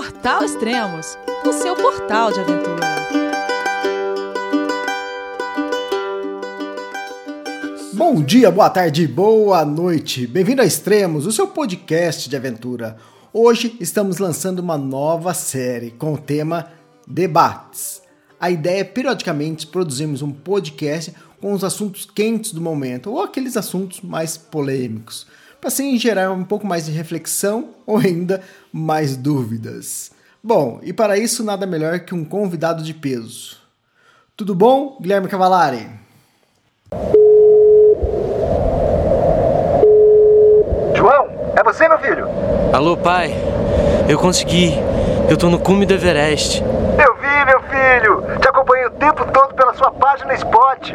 [0.00, 2.86] Portal Extremos, o seu portal de aventura.
[7.92, 10.26] Bom dia, boa tarde, boa noite.
[10.26, 12.96] Bem-vindo a Extremos, o seu podcast de aventura.
[13.30, 16.72] Hoje estamos lançando uma nova série com o tema
[17.06, 18.00] Debates.
[18.40, 21.12] A ideia é periodicamente produzirmos um podcast
[21.42, 25.26] com os assuntos quentes do momento ou aqueles assuntos mais polêmicos
[25.60, 28.40] para assim gerar um pouco mais de reflexão ou ainda
[28.72, 30.10] mais dúvidas.
[30.42, 33.58] Bom, e para isso nada melhor que um convidado de peso.
[34.34, 35.86] Tudo bom, Guilherme Cavalari?
[40.96, 42.26] João, é você, meu filho?
[42.72, 43.34] Alô, pai.
[44.08, 44.72] Eu consegui.
[45.28, 46.62] Eu tô no cume do Everest.
[46.62, 48.38] Eu vi, meu filho.
[48.40, 50.94] Te acompanhei o tempo todo pela sua página Spot.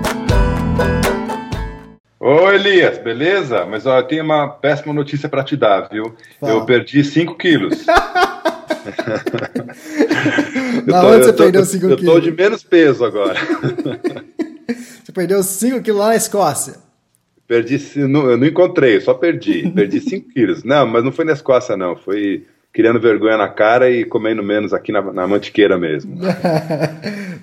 [2.23, 3.65] Ô Elias, beleza?
[3.65, 6.15] Mas ó, eu tenho uma péssima notícia para te dar, viu?
[6.39, 6.53] Fala.
[6.53, 7.83] Eu perdi 5 quilos.
[10.85, 12.23] Na tô- onde você tô- perdeu 5 Eu tô quilos?
[12.23, 13.39] de menos peso agora.
[15.03, 16.75] Você perdeu 5 quilos lá na Escócia.
[17.47, 17.77] perdi,
[18.07, 19.69] não, eu não encontrei, só perdi.
[19.71, 20.63] Perdi 5 quilos.
[20.63, 21.95] Não, mas não foi na Escócia, não.
[21.97, 26.17] Foi criando vergonha na cara e comendo menos aqui na, na mantiqueira mesmo.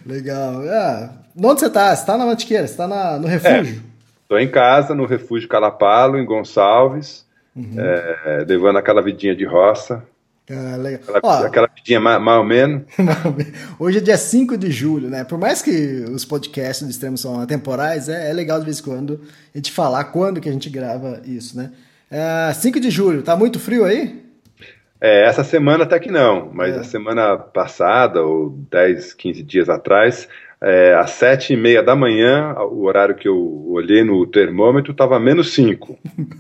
[0.07, 0.63] Legal.
[0.69, 1.95] Ah, onde você tá?
[1.95, 3.83] Você tá na Mantiqueira, você tá na- no refúgio.
[4.29, 7.27] Tô em casa, no refúgio Calapalo, em Gonçalves,
[7.57, 7.75] Uhum.
[7.79, 10.05] é, levando aquela vidinha de roça.
[10.51, 11.01] Ah, legal.
[11.17, 12.83] Aquela, Ó, aquela vidinha ma- mais ou menos.
[13.79, 15.25] Hoje é dia 5 de julho, né?
[15.25, 18.83] Por mais que os podcasts do Extremo são atemporais, é, é legal de vez em
[18.83, 19.21] quando
[19.55, 21.73] a gente falar quando que a gente grava isso, né?
[22.11, 24.23] É, 5 de julho, tá muito frio aí?
[25.01, 26.81] É, essa semana até que não, mas É.
[26.81, 30.29] a semana passada, ou 10, 15 dias atrás,
[30.61, 35.19] é, às sete e meia da manhã, o horário que eu olhei no termômetro estava
[35.21, 35.99] menos 5.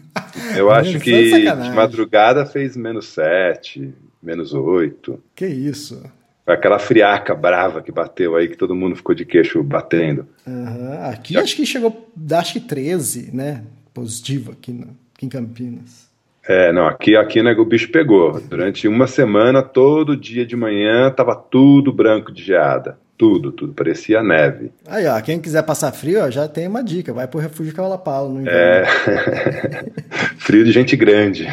[0.56, 1.70] Eu acho Menos, que de sacanagem.
[1.70, 3.92] de madrugada fez menos 7,
[4.22, 5.18] menos 8.
[5.34, 6.02] Que isso?
[6.46, 10.26] Aquela friaca brava que bateu aí, que todo mundo ficou de queixo batendo.
[10.46, 13.62] Aham, Aqui acho que chegou, acho que 13, né?
[13.92, 16.08] Positivo aqui, na- aqui em Campinas.
[16.46, 18.40] É, não, aqui, aqui né, o bicho pegou.
[18.40, 22.98] Durante uma semana, todo dia de manhã, tava tudo branco de geada.
[23.18, 24.70] Tudo, tudo, parecia neve.
[24.86, 28.32] Aí, ó, quem quiser passar frio, ó, já tem uma dica, vai pro refúgio Cavalapalo
[28.32, 28.82] no É.
[28.82, 29.92] inverno.
[30.38, 31.46] Frio de gente grande.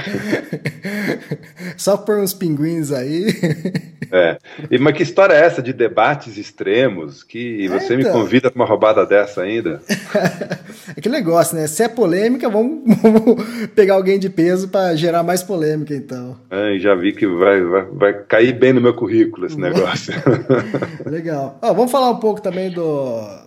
[1.75, 3.25] Só por uns pinguins aí.
[4.11, 4.37] É.
[4.71, 8.13] E, mas que história é essa de debates extremos que você me então.
[8.13, 9.81] convida para uma roubada dessa ainda?
[10.95, 11.67] Aquele negócio, né?
[11.67, 13.43] Se é polêmica, vamos, vamos
[13.75, 16.37] pegar alguém de peso para gerar mais polêmica, então.
[16.49, 20.13] Ai, já vi que vai, vai, vai cair bem no meu currículo esse negócio.
[21.05, 21.54] Legal.
[21.61, 23.45] Vamos falar um pouco também do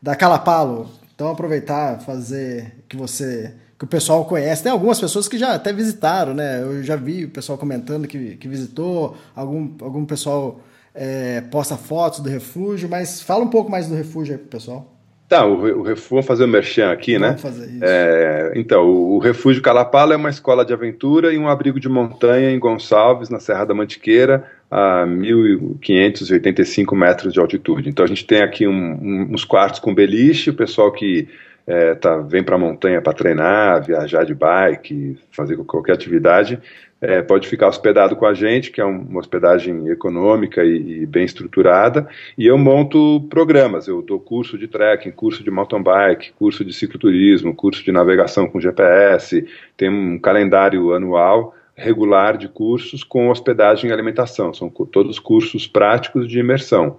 [0.00, 0.88] da Calapalo.
[1.14, 4.62] Então aproveitar, fazer que você que o pessoal conhece.
[4.62, 6.60] Tem algumas pessoas que já até visitaram, né?
[6.60, 10.60] Eu já vi o pessoal comentando que, que visitou, algum, algum pessoal
[10.92, 14.94] é, posta fotos do refúgio, mas fala um pouco mais do refúgio aí pro pessoal.
[15.28, 17.28] Tá, o, o refúgio, vamos fazer o merchan aqui, né?
[17.28, 17.84] Vamos fazer isso.
[17.84, 21.88] É, então, o, o Refúgio Calapalo é uma escola de aventura e um abrigo de
[21.88, 27.88] montanha em Gonçalves, na Serra da Mantiqueira, a 1.585 metros de altitude.
[27.88, 31.28] Então, a gente tem aqui um- um- uns quartos com beliche, o pessoal que
[31.70, 36.58] é, tá, vem para a montanha para treinar, viajar de bike, fazer qualquer atividade,
[36.98, 41.06] é, pode ficar hospedado com a gente, que é um- uma hospedagem econômica e, e
[41.06, 42.08] bem estruturada,
[42.38, 46.72] e eu monto programas, eu dou curso de trekking, curso de mountain bike, curso de
[46.72, 49.46] cicloturismo, curso de navegação com GPS,
[49.76, 56.28] tem um calendário anual regular de cursos com hospedagem e alimentação, são todos cursos práticos
[56.28, 56.98] de imersão.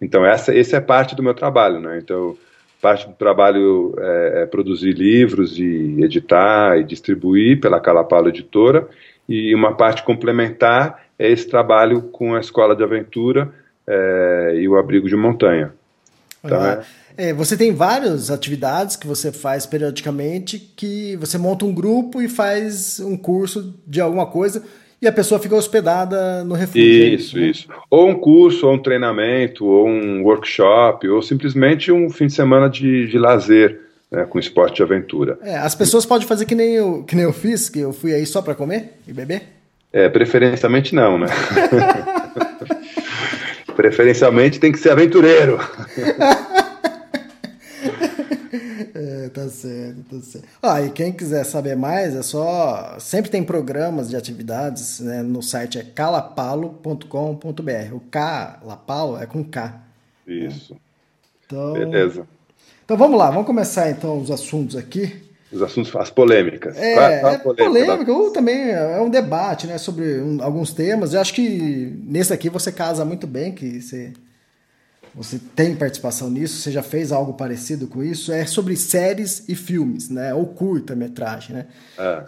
[0.00, 1.98] Então essa, esse é parte do meu trabalho, né?
[1.98, 2.36] Então
[2.82, 8.86] parte do trabalho é, é produzir livros e editar e distribuir pela Calapalo Editora
[9.28, 13.52] e uma parte complementar é esse trabalho com a escola de aventura
[13.86, 15.72] é, e o abrigo de montanha.
[16.42, 16.82] Tá.
[17.20, 22.28] É, você tem várias atividades que você faz periodicamente que você monta um grupo e
[22.30, 24.62] faz um curso de alguma coisa
[25.02, 26.82] e a pessoa fica hospedada no refúgio.
[26.82, 27.48] é Isso, né?
[27.48, 27.68] isso.
[27.90, 32.70] Ou um curso, ou um treinamento, ou um workshop, ou simplesmente um fim de semana
[32.70, 35.38] de, de lazer né, com esporte de aventura.
[35.42, 38.14] É, as pessoas podem fazer que nem, eu, que nem eu fiz, que eu fui
[38.14, 39.42] aí só para comer e beber.
[39.92, 41.26] É, preferencialmente não, né?
[43.76, 45.60] preferencialmente tem que ser aventureiro.
[49.30, 50.48] É, tá certo, tá certo.
[50.62, 52.96] Ah, e quem quiser saber mais, é só.
[52.98, 55.22] Sempre tem programas de atividades, né?
[55.22, 57.94] No site é calapalo.com.br.
[57.94, 59.80] O K, Lapalo, é com K.
[60.26, 60.76] Isso.
[61.46, 62.26] Então, Beleza.
[62.84, 65.22] Então vamos lá, vamos começar então os assuntos aqui.
[65.52, 66.76] Os assuntos, as polêmicas.
[66.76, 70.20] É, Qual qual a é polêmica polêmica, da- ou também é um debate, né, sobre
[70.20, 71.12] um- alguns temas.
[71.14, 74.12] Eu acho que nesse aqui você casa muito bem, que você,
[75.14, 78.32] você tem participação nisso, você já fez algo parecido com isso.
[78.32, 81.66] É sobre séries e filmes, né, ou curta-metragem, né.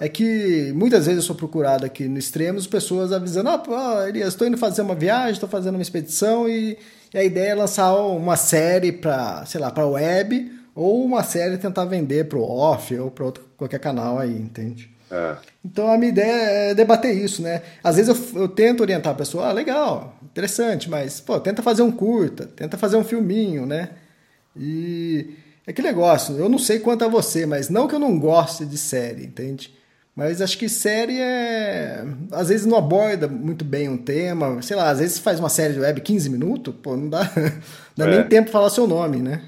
[0.00, 0.08] É.
[0.08, 4.46] que muitas vezes eu sou procurado aqui no Extremos, pessoas avisando, ah, pô, Elias, estou
[4.46, 6.76] indo fazer uma viagem, estou fazendo uma expedição e,
[7.12, 11.58] e a ideia é lançar uma série para, sei lá, para web ou uma série
[11.58, 14.90] tentar vender para o off ou para qualquer canal aí, entende?
[15.10, 15.36] É.
[15.62, 17.62] Então a minha ideia é debater isso, né?
[17.84, 21.82] Às vezes eu, eu tento orientar a pessoa, ah, legal, interessante, mas pô, tenta fazer
[21.82, 23.90] um curta, tenta fazer um filminho, né?
[24.56, 25.30] E
[25.66, 28.64] é que negócio, eu não sei quanto a você, mas não que eu não goste
[28.66, 29.72] de série, entende?
[30.16, 32.04] Mas acho que série é.
[32.32, 35.74] Às vezes não aborda muito bem um tema, sei lá, às vezes faz uma série
[35.74, 37.30] de web 15 minutos, pô, não dá,
[37.96, 38.10] dá É.
[38.10, 39.42] nem tempo falar seu nome, né?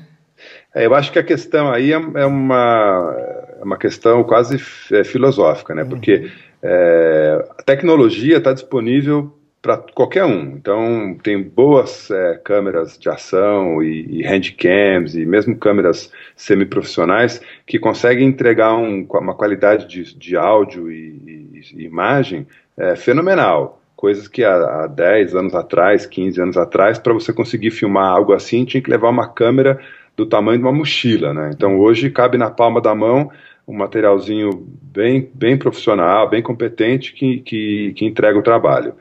[0.74, 3.14] É, eu acho que a questão aí é, é uma,
[3.60, 4.56] é uma questão quase
[4.92, 5.84] é, filosófica, né?
[5.84, 6.30] Porque
[6.62, 10.42] é, a tecnologia está disponível para qualquer um.
[10.58, 17.78] Então, tem boas é, câmeras de ação e, e handcams e mesmo câmeras semiprofissionais que
[17.78, 22.46] conseguem entregar um- uma qualidade de, de áudio e, e- imagem
[22.76, 23.80] é, fenomenal.
[23.96, 28.34] Coisas que há, há 10 anos atrás, 15 anos atrás, para você conseguir filmar algo
[28.34, 29.80] assim, tinha que levar uma câmera
[30.14, 31.50] do tamanho de uma mochila, né?
[31.54, 33.30] Então hoje cabe na palma da mão
[33.66, 34.50] um materialzinho
[34.82, 38.94] bem, bem profissional, bem competente que, que, que entrega o trabalho.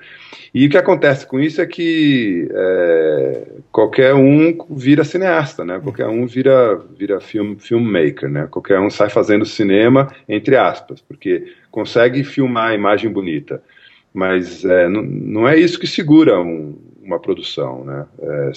[0.54, 5.80] E o que acontece com isso é que é, qualquer um vira cineasta, né?
[5.80, 8.48] Qualquer um vira, vira film, filmmaker, né?
[8.50, 13.62] Qualquer um sai fazendo cinema, entre aspas, porque consegue filmar a imagem bonita.
[14.14, 18.06] Mas é, não, não é isso que segura um- uma produção, né?
[18.22, 18.52] É,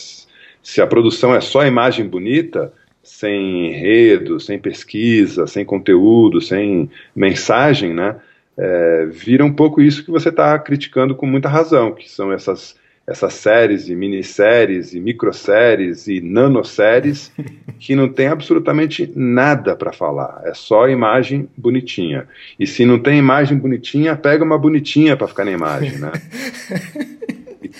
[0.62, 2.72] se a produção é só imagem bonita,
[3.06, 8.16] sem enredo, sem pesquisa, sem conteúdo, sem mensagem, né?
[8.56, 12.74] é, vira um pouco isso que você está criticando com muita razão, que são essas,
[13.06, 17.30] essas séries e minisséries e microséries e nanoséries
[17.78, 22.26] que não tem absolutamente nada para falar, é só imagem bonitinha.
[22.58, 26.12] E se não tem imagem bonitinha, pega uma bonitinha para ficar na imagem, né?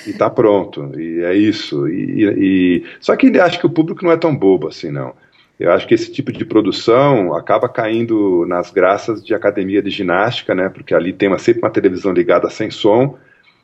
[0.05, 1.89] e, tá pronto, e é isso.
[1.89, 5.15] E, e- Só que acho que o público não é tão bobo assim, não.
[5.59, 10.55] Eu acho que esse tipo de produção acaba caindo nas graças de academia de ginástica,
[10.55, 10.69] né?
[10.69, 13.19] Porque ali tem uma, sempre uma televisão ligada sem som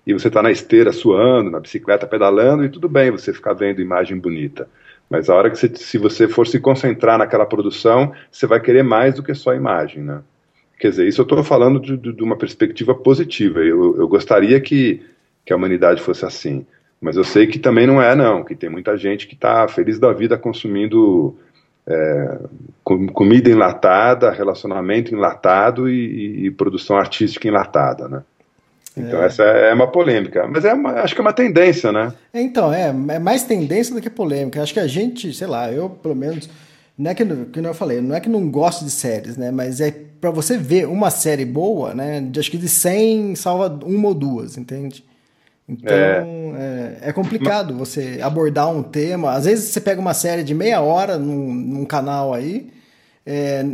[0.06, 3.80] e você está na esteira suando, na bicicleta pedalando e tudo bem você ficar vendo
[3.80, 4.68] imagem bonita.
[5.08, 8.82] Mas a hora que você, se você for se concentrar naquela produção, você vai querer
[8.82, 10.22] mais do que só imagem, né?
[10.78, 13.60] Quer dizer, isso eu estou falando de, de- de uma perspectiva positiva.
[13.60, 15.00] Eu, eu gostaria que,
[15.44, 16.64] que a humanidade fosse assim.
[17.00, 18.44] Mas eu sei que também não é, não.
[18.44, 21.36] Que tem muita gente que está feliz da vida consumindo
[21.86, 22.38] é,
[22.84, 28.22] com- comida enlatada, relacionamento enlatado e, e- produção artística enlatada, né?
[28.96, 30.46] Então essa é uma polêmica.
[30.46, 32.12] Mas é uma- acho que é uma tendência, né?
[32.32, 34.62] Então, é, é mais tendência do que polêmica.
[34.62, 36.48] Acho que a gente, sei lá, eu pelo menos,
[36.96, 39.50] não é que, que eu falei, não é que não gosto de séries, né?
[39.50, 39.90] Mas é
[40.20, 42.20] pra você ver uma série boa, né?
[42.20, 45.02] De, acho que de 100 salva uma ou duas, entende?
[45.68, 49.32] Então, é, é complicado você abordar um tema.
[49.32, 52.70] Às vezes você pega uma série de meia hora num, num canal aí,
[53.24, 53.64] é,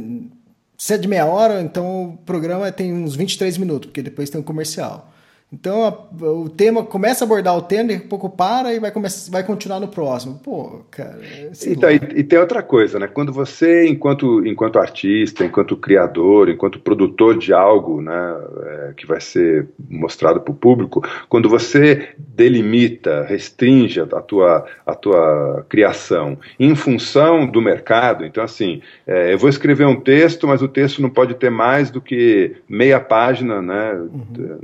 [0.76, 4.40] se é de meia hora, então o programa tem uns 23 minutos, porque depois tem
[4.40, 5.12] um comercial.
[5.50, 8.90] Então a- o tema começa a abordar o tema, daqui a pouco para e vai,
[8.90, 10.38] começar, vai continuar no próximo.
[10.45, 11.19] Pô, cara.
[11.23, 13.07] é, Então, e, e tem outra coisa, né?
[13.07, 18.37] Quando você, enquanto, enquanto artista, enquanto criador, enquanto produtor de algo, né,
[18.67, 24.95] é, que vai ser mostrado para o público, quando você delimita, restringe a tua, a
[24.95, 30.61] tua criação em função do mercado, então assim, é, eu vou escrever um texto, mas
[30.62, 33.99] o texto não pode ter mais do que meia página, né,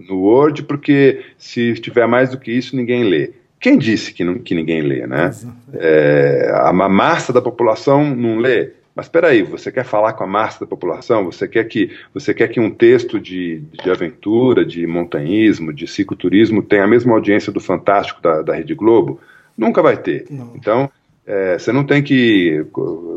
[0.08, 3.30] no Word, porque se tiver mais do que isso, ninguém lê.
[3.60, 5.30] Quem disse que, não, que ninguém lê, né?
[5.74, 8.72] É, a ma- massa da população não lê.
[8.94, 11.24] Mas espera aí, você quer falar com a massa da população?
[11.24, 16.62] Você quer que, você quer que um texto de, de aventura, de montanhismo, de cicloturismo
[16.62, 19.20] tenha a mesma audiência do Fantástico da, da Rede Globo?
[19.56, 20.26] Nunca vai ter.
[20.28, 20.52] Não.
[20.54, 20.90] Então,
[21.26, 22.64] é, você não tem que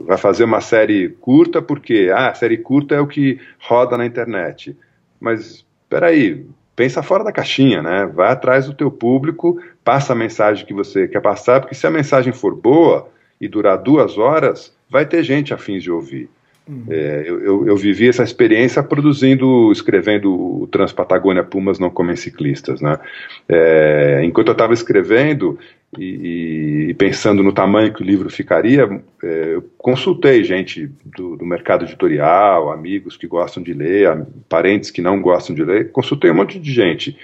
[0.06, 4.06] vai fazer uma série curta porque ah, a série curta é o que roda na
[4.06, 4.76] internet.
[5.20, 6.46] Mas espera aí,
[6.78, 8.06] pensa fora da caixinha, né?
[8.06, 11.92] Vai atrás do teu público, passa a mensagem que você quer passar, porque se a
[11.92, 13.10] mensagem for boa
[13.42, 16.30] e durar duas horas, vai ter gente afim de ouvir.
[16.68, 16.86] Uhum.
[16.90, 22.82] É, eu, eu, eu, vivi essa experiência produzindo, escrevendo o Transpatagônia Pumas Não Comem Ciclistas.
[22.82, 23.00] Né?
[23.48, 25.58] É, enquanto eu estava escrevendo
[25.98, 31.46] e, e, pensando no tamanho que o livro ficaria, é, eu consultei gente do, do,
[31.46, 36.36] mercado editorial, amigos que gostam de ler, parentes que não gostam de ler, consultei um
[36.36, 37.18] monte de gente.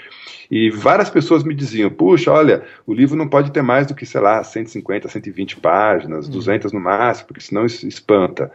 [0.50, 4.06] E várias pessoas me diziam: puxa, olha, o livro não pode ter mais do que,
[4.06, 6.34] sei lá, 150, 120 páginas, uhum.
[6.34, 8.52] 200 no máximo, porque senão espanta.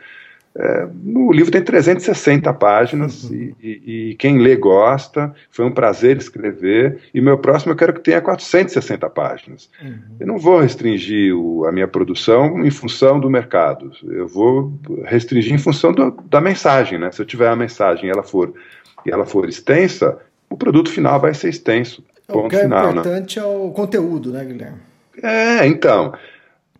[0.60, 3.52] É, o livro tem 360 páginas uhum.
[3.62, 5.32] e, e, quem lê gosta.
[5.50, 6.98] Foi um prazer escrever.
[7.14, 9.70] E meu próximo eu quero que tenha 460 páginas.
[9.80, 9.98] Uhum.
[10.18, 13.92] Eu não vou restringir o, a minha produção em função do mercado.
[14.02, 14.72] Eu vou
[15.04, 16.98] restringir em função do, da mensagem.
[16.98, 17.12] Né?
[17.12, 18.52] Se eu tiver a mensagem e ela for,
[19.06, 20.18] e ela for extensa,
[20.50, 22.02] o produto final vai ser extenso.
[22.26, 22.90] Ponto o que é final, né?
[23.00, 23.44] importante né?
[23.44, 24.78] é o conteúdo, né, Guilherme?
[25.22, 26.12] É, então.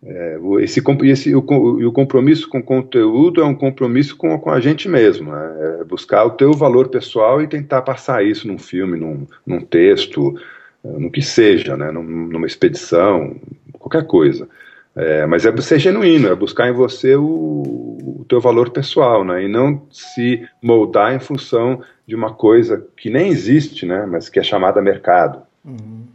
[0.01, 4.59] É, esse, esse, o, o, compromisso com o conteúdo é um compromisso com, com a
[4.59, 5.79] gente mesmo, né?
[5.81, 10.39] é buscar o teu valor pessoal e tentar passar isso num filme, num, num texto,
[10.81, 11.91] no que seja, né?
[11.91, 13.35] numa expedição,
[13.73, 14.47] qualquer coisa.
[14.95, 19.43] É, mas é ser genuíno, é buscar em você o, o teu valor pessoal, né?
[19.43, 24.05] e não se moldar em função de uma coisa que nem existe, né?
[24.05, 25.41] mas que é chamada mercado.
[25.63, 26.05] Uhum.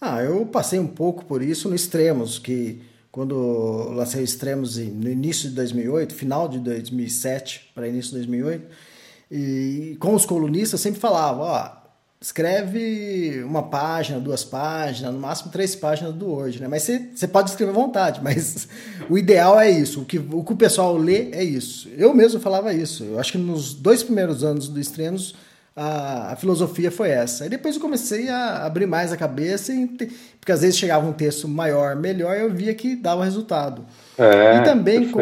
[0.00, 2.80] Ah, eu passei um pouco por isso no Extremos, que
[3.18, 8.66] quando lancei Extremos no início de 2008, final de 2007 para início de 2008,
[9.28, 11.70] e com os colunistas sempre falava, ó,
[12.20, 16.68] escreve uma página, duas páginas, no máximo três páginas do Word, né?
[16.68, 18.68] Mas você pode escrever à vontade, mas
[19.10, 20.02] o ideal é isso.
[20.02, 21.88] O que o, que o pessoal lê é isso.
[21.96, 23.02] Eu mesmo falava isso.
[23.02, 25.34] Eu acho que nos dois primeiros anos do Extremos
[25.78, 27.44] a, a, filosofia foi essa.
[27.44, 29.86] Aí depois eu comecei a abrir mais a cabeça, e,
[30.40, 33.86] porque às vezes chegava um texto maior, melhor, eu via que dava resultado.
[34.18, 35.20] É, e também com,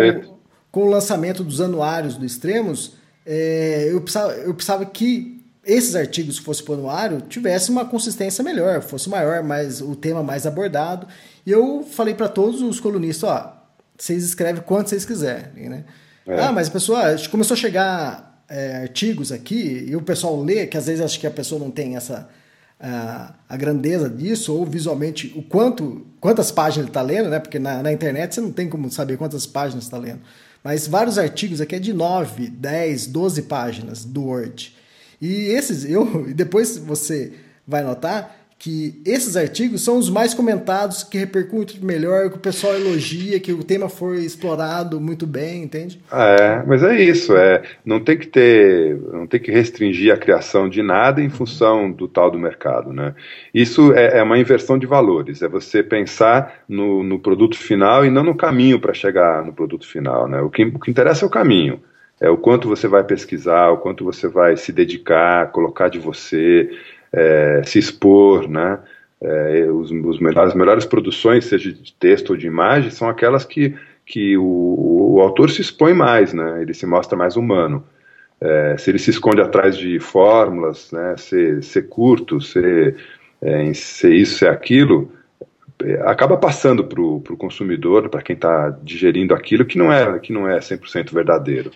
[0.72, 2.94] com o lançamento dos anuários do Extremos,
[3.26, 7.84] é, eu, precisava, eu precisava que esses artigos, se fosse para o anuário, tivesse uma
[7.84, 11.06] consistência melhor, fosse maior, mais o tema mais abordado.
[11.44, 13.62] E eu falei para todos os colunistas, ó,
[13.98, 15.84] vocês escrevem quanto vocês quiserem, né?
[16.26, 16.40] É.
[16.40, 20.76] Ah, mas a pessoa começou a chegar é, artigos aqui e o pessoal lê, que
[20.76, 22.28] às vezes acho que a pessoa não tem essa
[22.78, 27.38] a, a grandeza disso, ou visualmente o quanto quantas páginas ele está lendo, né?
[27.38, 30.20] Porque na, na, internet você não tem como saber quantas páginas está lendo.
[30.62, 34.74] Mas vários artigos aqui é de 9, 10, 12 páginas do Word.
[35.20, 37.32] E esses, eu, depois você
[37.66, 42.74] vai notar que esses artigos são os mais comentados, que repercutem melhor, que o pessoal
[42.74, 46.00] elogia, que o tema foi explorado muito bem, entende?
[46.10, 50.68] É, mas é isso, é, não tem que ter, não tem que restringir a criação
[50.68, 53.14] de nada em função do tal do mercado, né?
[53.52, 58.10] Isso é, é uma inversão de valores, é você pensar no, no produto final e
[58.10, 60.40] não no caminho para chegar no produto final, né?
[60.40, 61.80] O que, o que interessa é o caminho,
[62.18, 66.70] é o quanto você vai pesquisar, o quanto você vai se dedicar, colocar de você,
[67.16, 68.78] é, se expor, né?
[69.18, 73.46] É, os, os melhores, as melhores produções, seja de texto ou de imagem, são aquelas
[73.46, 76.60] que, que o, o autor se expõe mais, né?
[76.60, 77.82] Ele se mostra mais humano.
[78.38, 81.16] É, se ele se esconde atrás de fórmulas, né?
[81.16, 82.96] Ser, ser curto, ser,
[83.40, 85.10] é, ser isso, ser aquilo,
[85.82, 90.32] é, acaba passando para o consumidor, para quem está digerindo aquilo, que não é, que
[90.32, 91.70] não é 100% verdadeiro.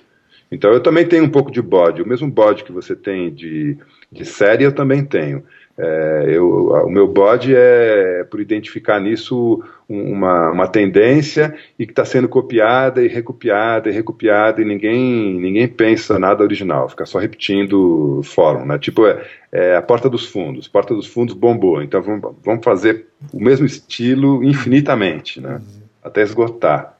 [0.53, 3.79] Então eu também tenho um pouco de bode, o mesmo bode que você tem de,
[4.11, 5.45] de série eu também tenho.
[5.79, 12.05] É, eu, o meu bode é por identificar nisso uma, uma tendência e que está
[12.05, 18.21] sendo copiada e recopiada e recopiada e ninguém, ninguém pensa nada original, fica só repetindo
[18.25, 18.79] fórum, né?
[18.79, 23.07] Tipo, é, é, a Porta dos Fundos, Porta dos Fundos bombou, então vamos, vamos fazer
[23.33, 25.63] o mesmo estilo infinitamente, né?
[26.05, 26.99] Até esgotar.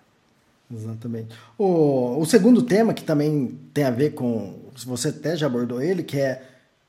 [0.73, 1.35] Exatamente.
[1.59, 4.55] O, o segundo tema, que também tem a ver com.
[4.87, 6.41] Você até já abordou ele, que é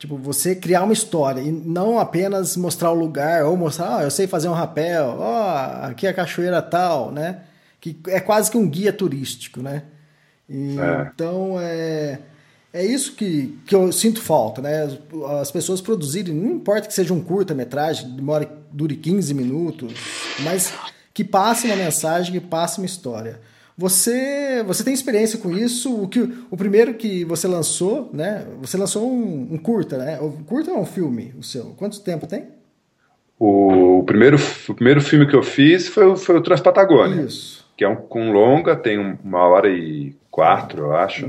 [0.02, 4.10] tipo você criar uma história e não apenas mostrar o lugar ou mostrar, ah, eu
[4.10, 7.42] sei fazer um rapel, ó, oh, aqui é a cachoeira tal, né?
[7.80, 9.84] Que é quase que um guia turístico, né?
[10.48, 11.10] E, é.
[11.14, 12.18] Então é.
[12.74, 14.84] É isso que, que eu sinto falta, né?
[14.84, 14.98] As,
[15.40, 19.92] as pessoas produzirem, não importa que seja um curta-metragem, demore, dure 15 minutos,
[20.40, 20.72] mas
[21.12, 23.40] que passe uma mensagem, que passe uma história.
[23.76, 26.02] Você, você tem experiência com isso?
[26.02, 28.44] O, que, o primeiro que você lançou, né?
[28.60, 30.20] Você lançou um, um curta, né?
[30.20, 31.74] O curta é um filme, o seu.
[31.78, 32.48] Quanto tempo tem?
[33.38, 34.36] O primeiro,
[34.68, 37.22] o primeiro filme que eu fiz foi, foi o Transpatagônia.
[37.22, 37.66] Isso.
[37.76, 41.28] Que é um com longa, tem uma hora e quatro, eu acho.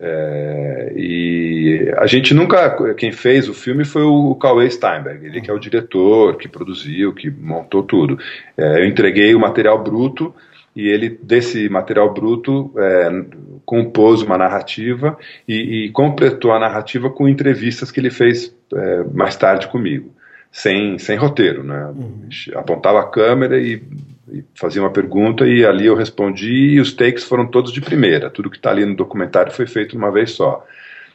[0.00, 2.94] É, e a gente nunca.
[2.94, 7.14] Quem fez o filme foi o Cauê Steinberg, ele que é o diretor, que produziu,
[7.14, 8.18] que montou tudo.
[8.56, 10.34] É, eu entreguei o material bruto
[10.76, 13.24] e ele, desse material bruto, é,
[13.64, 15.18] compôs uma narrativa
[15.48, 20.14] e, e, completou a narrativa com entrevistas que ele fez é, mais tarde comigo,
[20.52, 21.64] sem, sem roteiro.
[21.64, 21.86] Né?
[21.86, 22.28] Uhum.
[22.56, 23.82] Apontava a câmera e,
[24.30, 28.28] e, fazia uma pergunta e ali eu respondi e os takes foram todos de primeira.
[28.28, 30.62] Tudo que está ali no documentário foi feito uma vez só.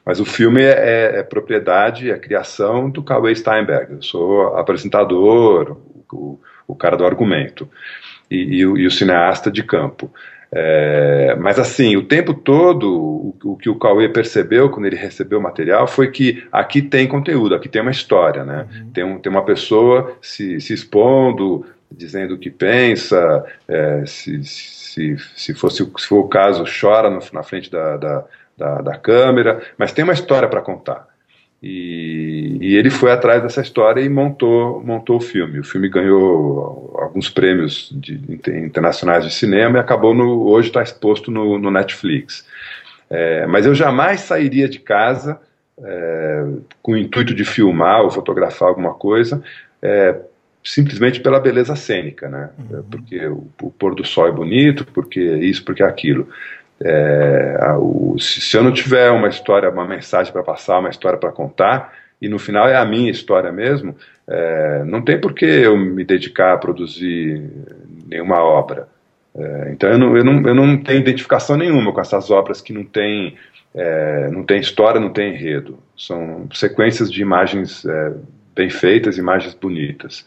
[0.04, 3.94] Mas o filme é, é, é propriedade, é criação do Cauê Steinberg.
[3.94, 5.78] Eu sou apresentador,
[6.12, 7.70] o, o cara do argumento
[8.32, 10.10] e, e, e o cineasta de campo.
[10.54, 15.40] É, mas assim, o tempo todo, o, o, que o Cauê percebeu quando ele recebeu
[15.40, 18.68] o material foi que aqui tem conteúdo, aqui tem uma história, né?
[18.70, 18.90] Uhum.
[18.92, 25.16] Tem, um, tem uma pessoa se, se expondo, dizendo o que pensa, é, se, se,
[25.36, 28.26] se, fosse, se for o caso, chora no, na frente da, da,
[28.58, 31.08] da, da câmera, mas tem uma história para contar.
[31.62, 35.60] E, e, ele foi atrás dessa história e montou, montou o filme.
[35.60, 41.30] O filme ganhou alguns prêmios de, internacionais de cinema e acabou no, hoje está exposto
[41.30, 42.44] no, no Netflix.
[43.10, 45.40] É, mas eu jamais sairia de casa
[45.84, 46.46] é,
[46.82, 49.44] com o intuito de filmar ou fotografar alguma coisa,
[49.82, 50.16] é,
[50.64, 52.50] simplesmente pela beleza cênica, né?
[52.58, 52.84] Uhum.
[52.90, 56.28] Porque o, o pôr do sol é bonito, porque isso, porque aquilo.
[56.84, 61.18] É, o, se, se, eu não tiver uma história, uma mensagem para passar, uma história
[61.18, 63.96] para contar, e no final é a minha história mesmo,
[64.28, 67.44] é, não tem por que eu me dedicar a produzir
[68.08, 68.88] nenhuma obra.
[69.36, 72.74] É, então eu não, eu, não, eu não tenho identificação nenhuma com essas obras que
[72.74, 73.38] não têm
[73.74, 75.80] é, não tem história, não tem enredo.
[75.98, 78.14] São sequências de imagens é,
[78.56, 80.26] bem feitas, imagens bonitas.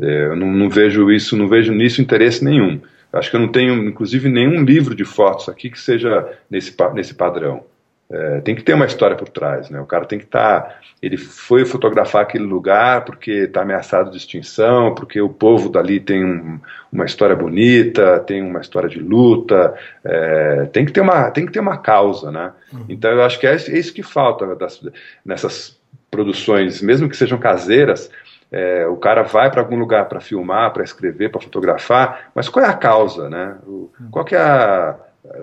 [0.00, 2.80] É, eu não, não vejo isso, não vejo nisso interesse nenhum.
[3.14, 7.14] Acho que eu não tenho, inclusive, nenhum livro de fotos aqui que seja nesse, nesse
[7.14, 7.64] padrão.
[8.10, 9.80] É, tem que ter uma história por trás, né?
[9.80, 10.60] O cara tem que estar.
[10.60, 15.98] Tá, ele foi fotografar aquele lugar porque está ameaçado de extinção, porque o povo dali
[15.98, 16.60] tem um,
[16.92, 19.74] uma história bonita, tem uma história de luta.
[20.04, 22.52] É, tem que ter uma, tem que ter uma causa, né?
[22.72, 22.84] Uhum.
[22.90, 24.80] Então eu acho que é, é isso que falta das,
[25.24, 25.78] nessas
[26.10, 28.10] produções, mesmo que sejam caseiras,
[28.50, 32.64] é, o cara vai para algum lugar para filmar, para escrever, para fotografar, mas qual
[32.64, 33.56] é a causa, né?
[33.66, 34.96] O, qual que é a,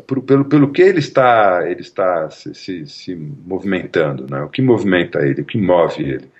[0.06, 4.42] por, pelo, pelo que ele está, ele está se, se, se, movimentando, né?
[4.44, 6.32] O que movimenta ele, o que move ele?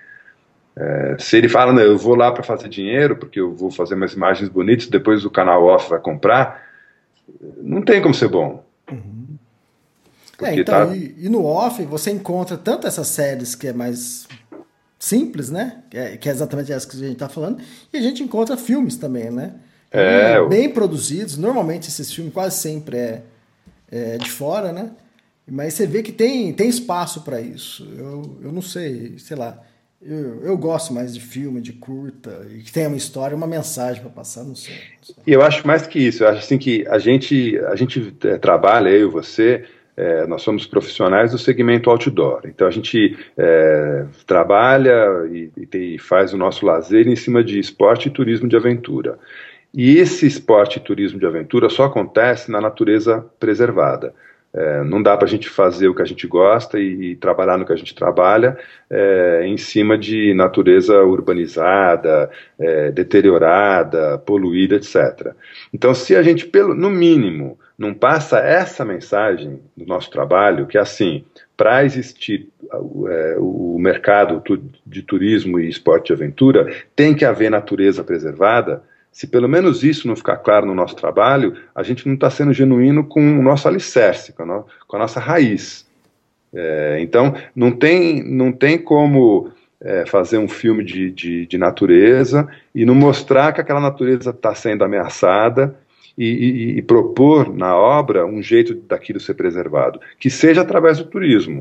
[0.74, 3.94] É, se ele fala, não, eu vou lá para fazer dinheiro, porque eu vou fazer
[3.94, 6.62] umas imagens bonitas, depois o canal off vai comprar,
[7.60, 8.64] não tem como ser bom.
[8.90, 9.36] Uhum.
[10.40, 10.96] É, então, tá...
[10.96, 14.26] e, e, no off você encontra tanto essas séries que é mais
[15.02, 15.82] simples, né?
[15.90, 17.60] Que é, que é exatamente essa que a gente está falando.
[17.92, 19.54] E a gente encontra filmes também, né?
[19.90, 21.36] É, bem produzidos.
[21.36, 23.22] Normalmente esses filmes quase sempre é,
[23.90, 24.90] é, de fora, né?
[25.50, 27.84] Mas você vê que tem, tem espaço para isso.
[27.98, 29.60] Eu, eu não sei, sei lá.
[30.00, 34.00] Eu, eu gosto mais de filme, de curta, e que tenha uma história, uma mensagem
[34.00, 35.14] para passar, não sei, não sei.
[35.26, 36.22] E eu acho mais que isso.
[36.22, 39.64] Eu acho assim que a gente, a gente é, trabalha, eu e você,
[39.96, 46.32] é, nós somos profissionais do segmento outdoor, então a gente é, trabalha e, e, faz
[46.32, 49.18] o nosso lazer em cima de esporte e turismo de aventura.
[49.74, 54.14] E esse esporte e turismo de aventura só acontece na natureza preservada.
[54.54, 57.56] É, não dá para a gente fazer o que a gente gosta e, e trabalhar
[57.56, 58.58] no que a gente trabalha
[58.90, 65.32] é, em cima de natureza urbanizada, é, deteriorada, poluída, etc.
[65.72, 70.78] Então, se a gente, pelo, no mínimo, não passa essa mensagem do nosso trabalho, que
[70.78, 71.24] é assim,
[71.56, 74.42] para existir é, o mercado
[74.86, 78.82] de turismo e esporte de aventura, tem que haver natureza preservada,
[79.12, 82.52] se pelo menos isso não ficar claro no nosso trabalho, a gente não está sendo
[82.52, 85.86] genuíno com o nosso alicerce, com a, no, com a nossa raiz.
[86.54, 92.48] É, então, não tem, não tem como é, fazer um filme de, de, de, natureza
[92.74, 95.76] e não mostrar que aquela natureza está sendo ameaçada
[96.16, 101.04] e, e, e, propor na obra um jeito daquilo ser preservado, que seja através do
[101.04, 101.60] turismo.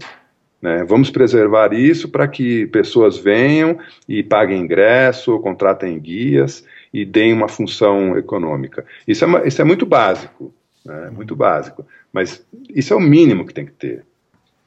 [0.62, 0.84] Né?
[0.84, 7.34] Vamos preservar isso para que pessoas venham e paguem ingresso, ou contratem guias e deem
[7.34, 8.86] uma função econômica.
[9.08, 10.54] Isso é, uma, isso é muito básico,
[10.86, 11.10] né?
[11.10, 14.06] muito básico, mas isso é o mínimo que tem que ter.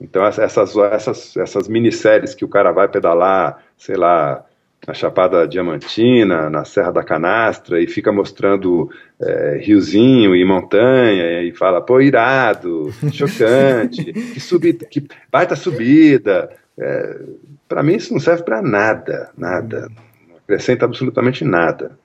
[0.01, 4.45] Então essas, essas, essas minisséries que o cara vai pedalar, sei lá,
[4.87, 11.53] na Chapada Diamantina, na Serra da Canastra, e fica mostrando é, riozinho e montanha, e
[11.53, 16.51] fala, pô, irado, chocante, que subida, que baita subida.
[16.79, 17.21] É,
[17.69, 19.89] para mim isso não serve para nada, nada.
[20.29, 21.99] Não acrescenta absolutamente nada.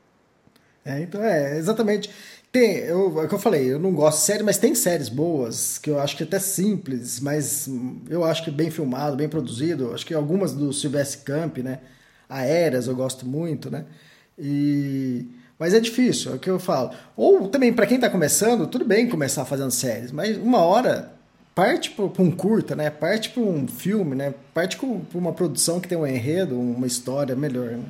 [0.85, 2.09] É, então é, exatamente.
[2.51, 5.07] Tem, eu, é o que eu falei, eu não gosto de série, mas tem séries
[5.07, 7.69] boas, que eu acho que até simples, mas
[8.09, 9.93] eu acho que bem filmado, bem produzido.
[9.93, 11.79] Acho que algumas do Sylvester Camp, né?
[12.29, 13.85] Aéreas eu gosto muito, né?
[14.37, 15.25] E
[15.57, 16.91] Mas é difícil, é o que eu falo.
[17.17, 21.11] Ou também, para quem está começando, tudo bem começar fazendo séries, mas uma hora
[21.55, 22.89] parte para um curta, né?
[22.89, 24.33] Parte para um filme, né?
[24.53, 24.87] Parte para
[25.19, 27.71] uma produção que tem um enredo, uma história melhor.
[27.71, 27.83] Né?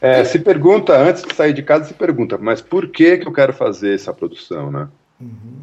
[0.00, 3.32] É, se pergunta, antes de sair de casa, se pergunta, mas por que, que eu
[3.32, 4.88] quero fazer essa produção, né?
[5.20, 5.62] Uhum.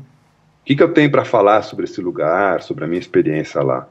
[0.62, 3.88] O que, que eu tenho para falar sobre esse lugar, sobre a minha experiência lá?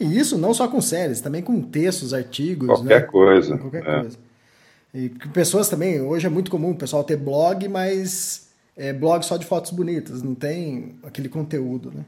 [0.00, 2.66] E isso não só com séries, também com textos, artigos.
[2.66, 3.06] Qualquer né?
[3.06, 3.58] coisa.
[3.58, 4.00] Qualquer é.
[4.00, 4.18] coisa.
[4.92, 9.36] E pessoas também, hoje é muito comum o pessoal ter blog, mas é blog só
[9.36, 12.04] de fotos bonitas, não tem aquele conteúdo, né?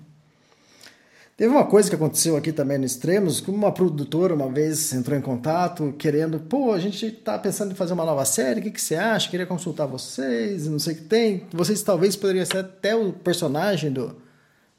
[1.36, 5.18] Teve uma coisa que aconteceu aqui também no Extremos, que uma produtora uma vez entrou
[5.18, 8.70] em contato querendo, pô, a gente tá pensando em fazer uma nova série, o que,
[8.70, 9.30] que você acha?
[9.30, 11.46] Queria consultar vocês, não sei o que tem.
[11.52, 14.14] Vocês talvez poderiam ser até o personagem do,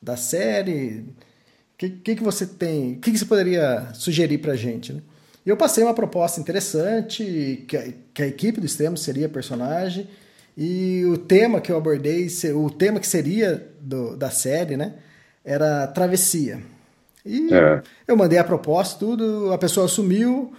[0.01, 1.05] da série.
[1.85, 2.93] O que, que, que você tem?
[2.93, 5.01] O que, que você poderia sugerir pra gente, né?
[5.45, 10.07] E eu passei uma proposta interessante, que a, que a equipe do Extremos seria personagem,
[10.57, 14.93] e o tema que eu abordei, o tema que seria do, da série, né?
[15.43, 16.61] era travessia.
[17.25, 17.81] E é.
[18.07, 20.53] eu mandei a proposta, tudo, a pessoa assumiu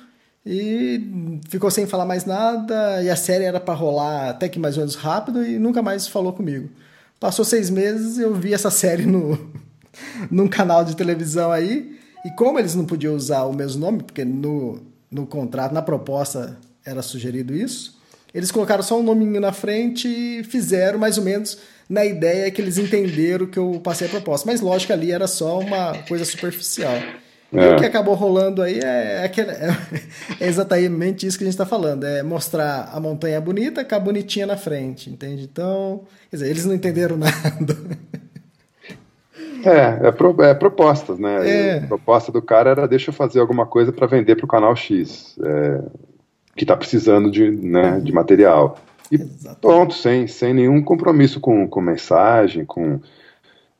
[0.44, 3.02] e ficou sem falar mais nada.
[3.02, 6.06] E a série era para rolar até que mais ou menos rápido e nunca mais
[6.06, 6.68] falou comigo.
[7.18, 9.38] Passou seis meses, eu vi essa série no,
[10.30, 11.98] num canal de televisão aí.
[12.24, 14.80] E como eles não podiam usar o mesmo nome, porque no,
[15.10, 17.98] no contrato, na proposta, era sugerido isso,
[18.32, 22.60] eles colocaram só um nominho na frente e fizeram mais ou menos na ideia que
[22.60, 24.50] eles entenderam que eu passei a proposta.
[24.50, 26.96] Mas lógico ali era só uma coisa superficial.
[27.52, 27.72] E é.
[27.72, 29.30] o que acabou rolando aí é, é,
[30.40, 34.00] é, exatamente isso que a gente está falando: é mostrar a montanha bonita com a
[34.00, 35.44] bonitinha na frente, entende?
[35.44, 37.76] Então, quer dizer, eles não entenderam nada.
[39.64, 41.48] É, é, pro, é propostas, né?
[41.48, 41.78] É.
[41.78, 44.74] A proposta do cara era: deixa eu fazer alguma coisa para vender para o canal
[44.76, 45.82] X, é,
[46.56, 48.78] que está precisando de, né, de material.
[49.10, 49.60] E Exatamente.
[49.60, 53.00] pronto, sem, sem nenhum compromisso com, com mensagem, com,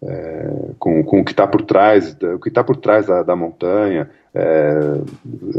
[0.02, 3.36] é, com, com o que está por trás, o que está por trás da, da
[3.36, 4.10] montanha.
[4.34, 5.00] É,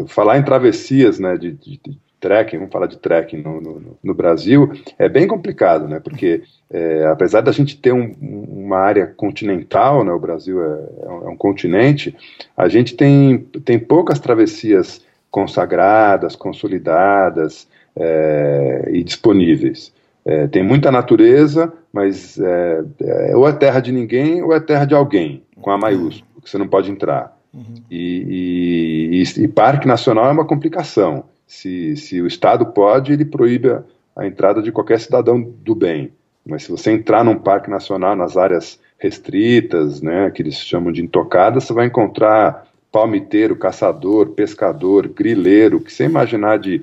[0.07, 4.13] falar em travessias, né, de, de, de, trekking, vamos falar de trekking no, no, no,
[4.13, 10.03] Brasil, é bem complicado, né, porque é, apesar da gente ter um, uma área continental,
[10.03, 12.15] né, o Brasil é, é, um, é um continente,
[12.55, 19.93] a gente tem, tem poucas travessias consagradas, consolidadas, é, e disponíveis.
[20.25, 24.85] É, tem muita natureza, mas é, é, ou é terra de ninguém ou é terra
[24.85, 27.37] de alguém, com a maiúsculo, que você não pode entrar.
[27.53, 27.75] Uhum.
[27.89, 31.25] E, e, e, parque nacional é uma complicação.
[31.47, 33.83] Se, se o Estado pode, ele proíbe a,
[34.15, 36.11] a entrada de qualquer cidadão do bem.
[36.45, 41.01] Mas se você entrar num parque nacional, nas áreas restritas, né, que eles chamam de
[41.01, 46.81] intocadas, você vai encontrar palmiteiro, caçador, pescador, grileiro, que você imaginar de,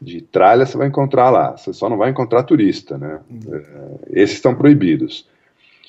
[0.00, 3.20] de tralha você vai encontrar lá, você só não vai encontrar turista, né?
[3.30, 3.98] Uhum.
[4.10, 5.28] Esses estão proibidos.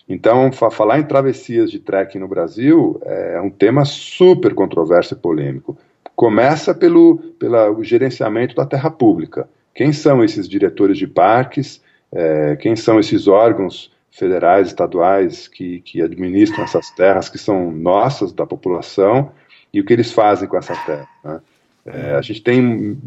[0.07, 5.77] Então, falar em travessias de trekking no Brasil é um tema super controverso e polêmico.
[6.15, 9.49] Começa pelo, pelo gerenciamento da terra pública.
[9.73, 11.81] Quem são esses diretores de parques?
[12.11, 18.31] É, quem são esses órgãos federais, estaduais que, que administram essas terras que são nossas,
[18.31, 19.31] da população,
[19.73, 21.07] e o que eles fazem com essa terra?
[21.23, 21.41] Né?
[21.85, 22.97] É, a gente tem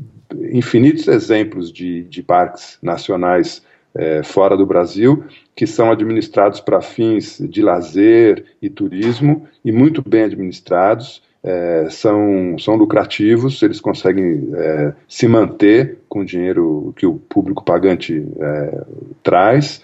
[0.53, 3.63] infinitos exemplos de, de parques nacionais
[3.95, 10.07] é, fora do Brasil que são administrados para fins de lazer e turismo e muito
[10.07, 11.23] bem administrados.
[11.49, 17.65] É, são, são lucrativos, eles conseguem é, se manter com o dinheiro que o público
[17.65, 18.85] pagante é,
[19.23, 19.81] traz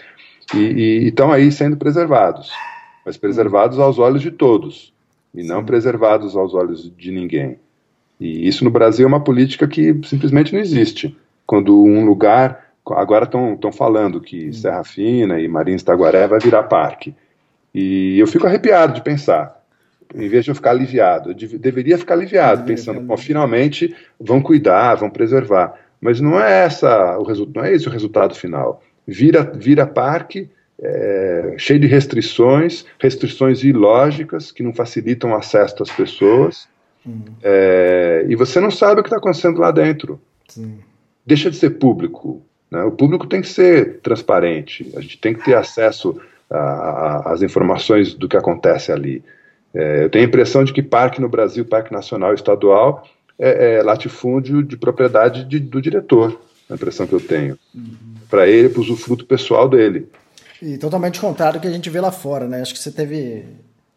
[0.53, 2.51] e estão aí sendo preservados,
[3.07, 4.93] mas preservados aos olhos de todos
[5.33, 7.57] e não preservados aos olhos de ninguém.
[8.19, 11.17] E isso no Brasil é uma política que simplesmente não existe.
[11.47, 17.15] Quando um lugar, agora estão falando que Serra Fina e Marins Taguaré vai virar parque.
[17.73, 19.62] E eu fico arrepiado de pensar.
[20.15, 24.95] Em vez de eu ficar aliviado, eu dev deveria ficar aliviado, pensando, finalmente vão cuidar,
[24.97, 25.79] vão preservar.
[26.01, 28.83] Mas não é essa o resultado, não é esse o resultado final.
[29.07, 35.91] Vira, vira parque, é, cheio de restrições, restrições ilógicas que não facilitam o acesso das
[35.91, 36.69] pessoas.
[37.43, 40.21] É, e você não sabe o que está acontecendo lá dentro.
[40.49, 40.79] Sim.
[41.25, 42.43] Deixa de ser público.
[42.71, 42.83] Né?
[42.83, 44.91] O público tem que ser transparente.
[44.97, 46.21] A gente tem que ter acesso
[46.51, 49.23] às informações do que acontece ali.
[49.75, 53.07] É, eu tenho a impressão de que parque no Brasil, parque nacional e estadual,
[53.39, 56.41] é, é latifúndio de propriedade de, do diretor.
[56.71, 57.59] A impressão que eu tenho.
[57.75, 58.15] Uhum.
[58.31, 60.09] Para ele, para o usufruto pessoal dele.
[60.61, 62.63] E totalmente contrário do que a gente vê lá fora, né?
[62.63, 63.45] Acho que você teve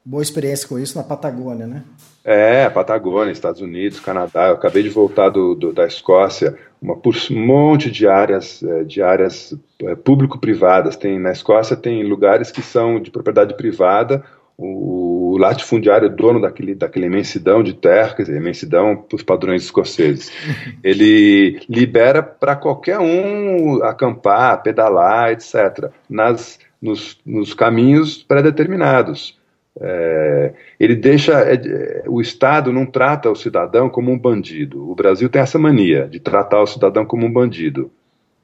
[0.03, 1.83] boa experiência com isso na Patagônia, né?
[2.23, 4.47] É, Patagônia, Estados Unidos, Canadá.
[4.47, 9.01] Eu acabei de voltar do, do da Escócia, uma, um monte de áreas, é, de
[9.01, 10.95] áreas é, público-privadas.
[10.95, 14.23] Tem na Escócia tem lugares que são de propriedade privada.
[14.57, 20.31] O latifundiário, dono daquele, daquela imensidão de terra, quer dizer, imensidão para os padrões escoceses,
[20.83, 29.37] ele libera para qualquer um acampar, pedalar, etc., nas, nos, nos caminhos pré-determinados.
[29.79, 31.33] É, ele deixa.
[31.33, 34.89] É, o Estado não trata o cidadão como um bandido.
[34.89, 37.91] O Brasil tem essa mania de tratar o cidadão como um bandido.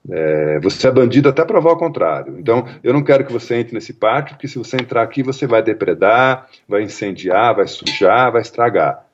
[0.09, 2.39] É, você é bandido até provar o contrário.
[2.39, 5.45] Então, eu não quero que você entre nesse parque, porque se você entrar aqui, você
[5.45, 9.05] vai depredar, vai incendiar, vai sujar, vai estragar.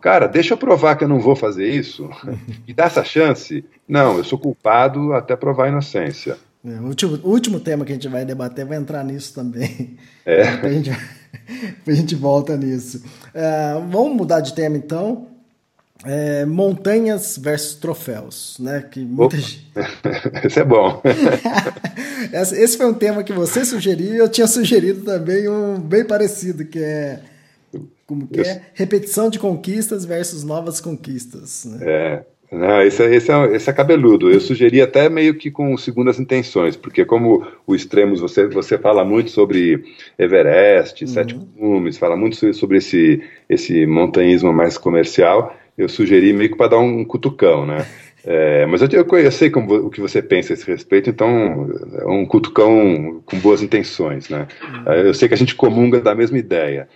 [0.00, 2.08] Cara, deixa eu provar que eu não vou fazer isso.
[2.66, 3.64] E dá essa chance.
[3.88, 6.36] Não, eu sou culpado até provar a inocência.
[6.64, 9.96] É, o, último, o último tema que a gente vai debater vai entrar nisso também.
[10.24, 10.42] É.
[10.62, 13.04] a, gente, a gente volta nisso.
[13.34, 15.31] É, vamos mudar de tema então.
[16.04, 18.84] É, montanhas versus troféus, né?
[18.90, 19.70] Que muita gente...
[20.44, 21.00] Esse é bom.
[22.32, 26.64] Esse foi um tema que você sugeriu e eu tinha sugerido também um bem parecido,
[26.64, 27.20] que é
[28.06, 31.64] como que é repetição de conquistas versus novas conquistas.
[31.64, 31.78] Né?
[31.82, 32.22] É.
[32.52, 34.30] Não, esse, é, esse, é, esse é cabeludo.
[34.30, 39.02] Eu sugeri até meio que com segundas intenções, porque como o Extremos, você, você fala
[39.06, 39.82] muito sobre
[40.18, 41.10] Everest, uhum.
[41.10, 46.68] Sete Cumes, fala muito sobre esse, esse montanhismo mais comercial, eu sugeri meio que para
[46.68, 47.86] dar um cutucão, né?
[48.24, 51.68] É, mas eu, eu, eu, sei como, o que você pensa a esse respeito, então
[51.98, 54.46] é um cutucão com boas intenções, né?
[54.62, 54.92] Uhum.
[54.92, 56.88] Eu sei que a gente comunga da mesma ideia.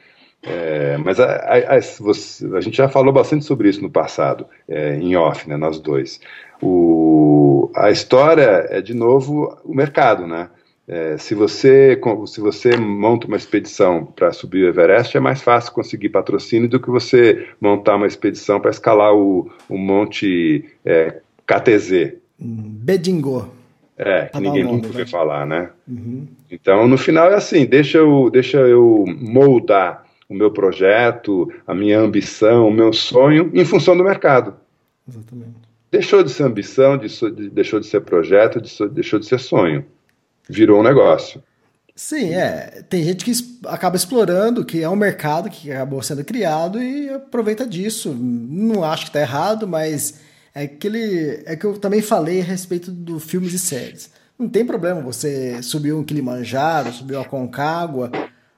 [0.43, 4.47] É, mas a, a, a, você, a, gente já falou bastante sobre isso no passado,
[4.69, 6.21] é, em off, né, nós dois.
[6.63, 10.49] O, a história é, de novo, o mercado, né?
[10.89, 15.73] É, se, você, se você monta uma expedição para subir o Everest, é mais fácil
[15.73, 22.15] conseguir patrocínio do que você montar uma expedição para escalar o, o Monte é, KTZ.
[22.39, 23.47] Bedingô.
[23.99, 25.71] É, que ninguém nunca ouviu falar, né?
[25.89, 26.27] Uhum.
[26.51, 31.99] Então, no final é assim, deixa eu, deixa eu moldar o meu projeto, a minha
[31.99, 34.55] ambição, o meu sonho em função do mercado.
[35.09, 35.67] Exatamente.
[35.91, 37.09] Deixou de ser ambição, de,
[37.51, 39.85] deixou de ser projeto, de, deixou de ser sonho.
[40.49, 41.43] Virou um negócio.
[41.95, 42.83] Sim, é.
[42.89, 43.33] Tem gente que
[43.67, 48.15] acaba explorando, que é um mercado que acabou sendo criado e aproveita disso.
[48.15, 50.21] Não acho que está errado, mas
[50.55, 54.11] é aquele é que eu também falei a respeito do filmes e séries.
[54.39, 58.11] Não tem problema você subir um Kilimanjaro, subir uma Concagua,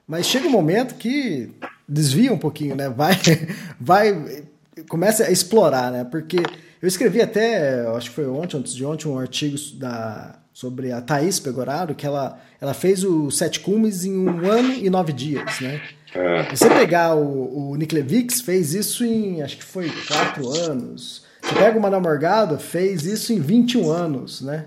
[0.05, 1.49] mas chega um momento que
[1.87, 2.89] desvia um pouquinho, né?
[2.89, 3.13] Vai,
[3.79, 4.43] vai,
[4.89, 6.03] começa a explorar, né?
[6.03, 6.37] Porque
[6.81, 10.99] eu escrevi até, acho que foi ontem, antes de ontem, um artigo da, sobre a
[10.99, 15.61] Thaís Pegoraro, que ela, ela fez o Sete Cumes em um ano e nove dias,
[15.61, 15.81] né?
[16.13, 16.53] É.
[16.53, 21.23] Você pegar o, o Niklevix, fez isso em, acho que foi quatro anos.
[21.41, 24.65] Você pega o Manuel Morgado, fez isso em 21 anos, né?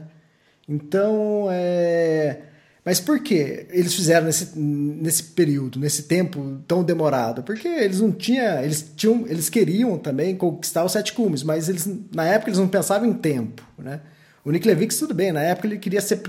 [0.66, 2.38] Então, é
[2.84, 7.42] mas por que eles fizeram nesse, nesse período, nesse tempo tão demorado?
[7.42, 11.86] Porque eles não tinham, eles tinham, eles queriam também conquistar os sete cumes, mas eles
[12.12, 14.00] na época eles não pensavam em tempo, né?
[14.44, 16.20] O Nick Levix tudo bem, na época ele queria ser,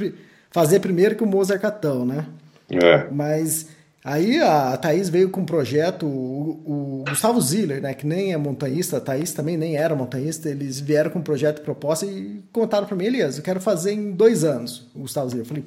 [0.51, 2.25] fazer primeiro que o Mozart Catão, né?
[2.69, 3.07] É.
[3.11, 3.67] Mas
[4.03, 8.37] aí a Thaís veio com um projeto, o, o, Gustavo Ziller, né, que nem é
[8.37, 12.85] montanhista, a Thaís também nem era montanhista, eles vieram com um projeto proposta e contaram
[12.85, 15.45] para mim, Elias, eu quero fazer em dois anos, o Gustavo Ziller.
[15.45, 15.63] Eu falei,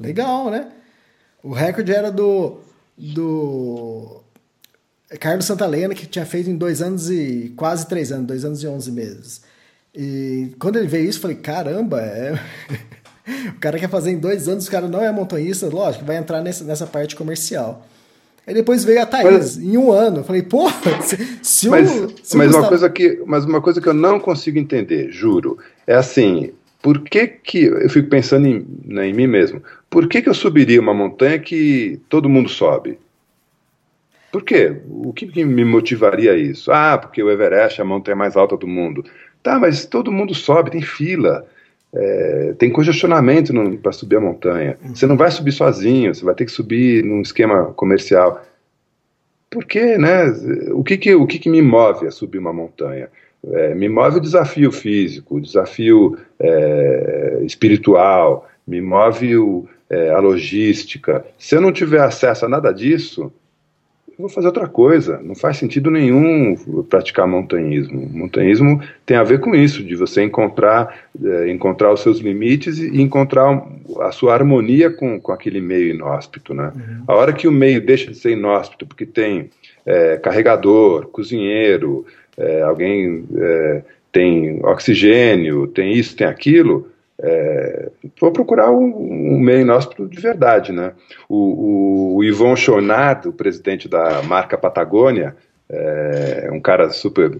[0.00, 0.68] Legal, né?
[1.42, 2.60] O recorde era do,
[2.96, 4.22] do
[5.20, 8.66] Carlos Santalena, que tinha feito em dois anos e quase três anos, dois anos e
[8.66, 9.42] onze meses.
[9.94, 12.34] E quando ele veio isso, eu falei, caramba, é...
[13.54, 16.40] o cara quer fazer em dois anos, o cara não é montanhista, lógico, vai entrar
[16.40, 17.86] nessa, nessa parte comercial.
[18.46, 20.18] Aí depois veio a Thaís, mas, em um ano.
[20.18, 22.08] Eu falei, porra, se, se mas, o.
[22.22, 25.94] Se mas, uma coisa que, mas uma coisa que eu não consigo entender, juro, é
[25.94, 29.62] assim: por que, que eu fico pensando em, né, em mim mesmo?
[29.88, 32.98] Por que, que eu subiria uma montanha que todo mundo sobe?
[34.32, 34.76] Por quê?
[34.88, 36.70] O que, que me motivaria a isso?
[36.72, 39.04] Ah, porque o Everest é a montanha mais alta do mundo.
[39.42, 41.46] Tá, mas todo mundo sobe, tem fila,
[41.92, 44.76] é, tem congestionamento para subir a montanha.
[44.94, 48.44] Você não vai subir sozinho, você vai ter que subir num esquema comercial.
[49.50, 50.26] Por quê, né?
[50.72, 53.08] O que, que, o que, que me move a subir uma montanha?
[53.42, 60.18] É, me move o desafio físico, o desafio é, espiritual, me move o, é, a
[60.18, 61.24] logística.
[61.38, 63.32] Se eu não tiver acesso a nada disso,
[64.20, 65.20] vou fazer outra coisa.
[65.22, 66.56] Não faz sentido nenhum
[66.88, 68.08] praticar montanhismo.
[68.12, 73.00] Montanhismo tem a ver com isso, de você encontrar, é, encontrar os seus limites e
[73.00, 73.66] encontrar
[74.00, 76.54] a sua harmonia com, com aquele meio inóspito.
[76.54, 76.72] Né?
[76.74, 77.04] Uhum.
[77.08, 79.50] A hora que o meio deixa de ser inóspito, porque tem
[79.84, 82.06] é, carregador, cozinheiro,
[82.36, 83.24] é, alguém
[84.12, 86.88] tem oxigênio, tem isso, tem aquilo,
[87.22, 90.92] é, vou procurar um, um, meio inóspito de verdade, né?
[91.28, 95.36] O, o, o Yvon Chonard, o presidente da marca Patagônia,
[95.68, 97.38] é um cara super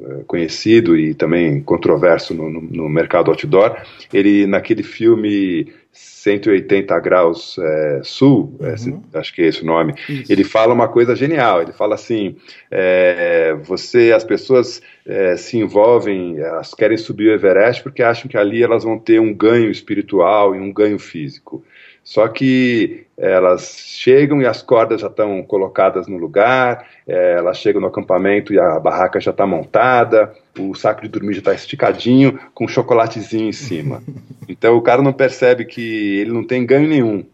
[0.00, 3.76] é, conhecido e também controverso no, no, no, mercado outdoor,
[4.12, 9.02] ele naquele filme 180 graus é, sul, é, uhum.
[9.12, 10.32] é, acho que é esse o nome, Isso.
[10.32, 12.36] ele fala uma coisa genial, ele fala assim,
[12.70, 18.36] é, você, as pessoas é, se envolvem, elas querem subir o Everest porque acham que
[18.36, 21.64] ali elas vão ter um ganho espiritual e um ganho físico.
[22.04, 27.80] Só que elas chegam e as cordas já estão colocadas no lugar, é, elas chegam
[27.80, 32.38] no acampamento e a barraca já está montada, o saco de dormir já está esticadinho,
[32.52, 34.02] com um chocolatezinho em cima.
[34.46, 37.24] Então o cara não percebe que ele não tem ganho nenhum,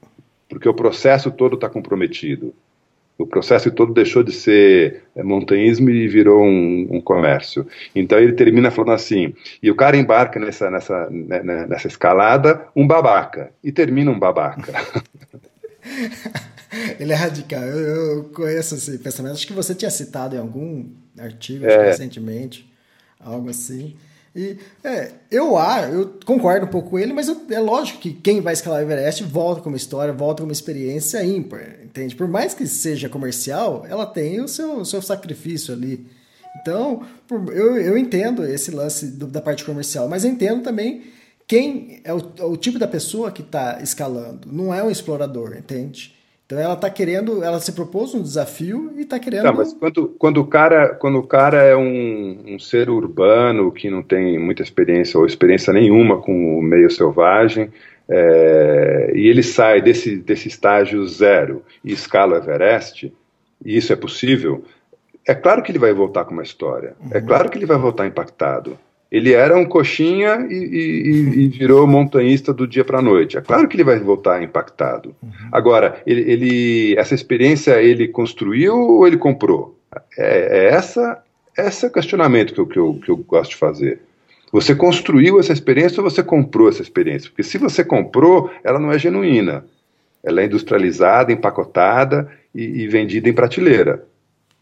[0.48, 2.54] porque o processo todo está comprometido.
[3.20, 7.66] O processo todo deixou de ser é, montanhismo e virou um, um, comércio.
[7.94, 12.66] Então ele termina falando assim, e o cara embarca nessa, nessa, né, né nessa escalada
[12.74, 14.72] um babaca, e termina um babaca.
[16.98, 20.86] ele é radical, eu, eu, conheço esse pensamento, acho que você tinha citado em algum
[21.18, 21.86] artigo é.
[21.86, 22.70] recentemente,
[23.18, 23.96] algo assim.
[24.34, 25.56] E é, eu,
[25.92, 28.82] eu concordo um pouco com ele, mas eu, é lógico que quem vai escalar o
[28.82, 32.14] Everest volta com uma história, volta com uma experiência ímpar, entende?
[32.14, 36.06] Por mais que seja comercial, ela tem o seu, o seu sacrifício ali.
[36.60, 41.02] Então, eu, eu entendo esse lance do, da parte comercial, mas eu entendo também
[41.46, 44.48] quem é o, o tipo da pessoa que está escalando.
[44.50, 46.14] Não é um explorador, entende?
[46.50, 49.44] Então ela está querendo, ela se propôs um desafio e está querendo.
[49.44, 53.88] Não, mas quando, quando, o cara, quando o cara é um, um, ser urbano que
[53.88, 57.70] não tem muita experiência ou experiência nenhuma com o meio selvagem,
[58.08, 63.14] é, e ele sai desse, desse estágio zero e escala o Everest,
[63.64, 64.64] e isso é possível,
[65.24, 67.10] é claro que ele vai voltar com uma história, é uhum.
[67.14, 68.76] é claro que ele vai voltar impactado.
[69.10, 73.36] Ele era um coxinha e, e, e virou montanhista do dia para a noite.
[73.36, 75.14] É claro que ele vai voltar impactado.
[75.20, 75.30] Uhum.
[75.50, 79.76] Agora, ele, ele, essa experiência ele construiu ou ele comprou?
[80.16, 81.20] É, é essa
[81.58, 84.00] esse questionamento que eu, que, eu, que eu gosto de fazer.
[84.52, 87.30] Você construiu essa experiência ou você comprou essa experiência?
[87.30, 89.64] Porque se você comprou, ela não é genuína.
[90.22, 94.04] Ela é industrializada, empacotada e, e vendida em prateleira.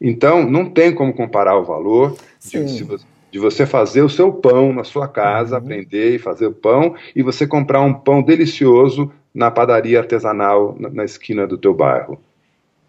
[0.00, 4.32] Então, não tem como comparar o valor de, se você, de você fazer o seu
[4.32, 5.62] pão na sua casa, uhum.
[5.62, 10.88] aprender e fazer o pão, e você comprar um pão delicioso na padaria artesanal na,
[10.88, 12.18] na esquina do teu bairro.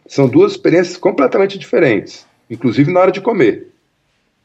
[0.08, 3.68] São duas experiências completamente diferentes, inclusive na hora de comer.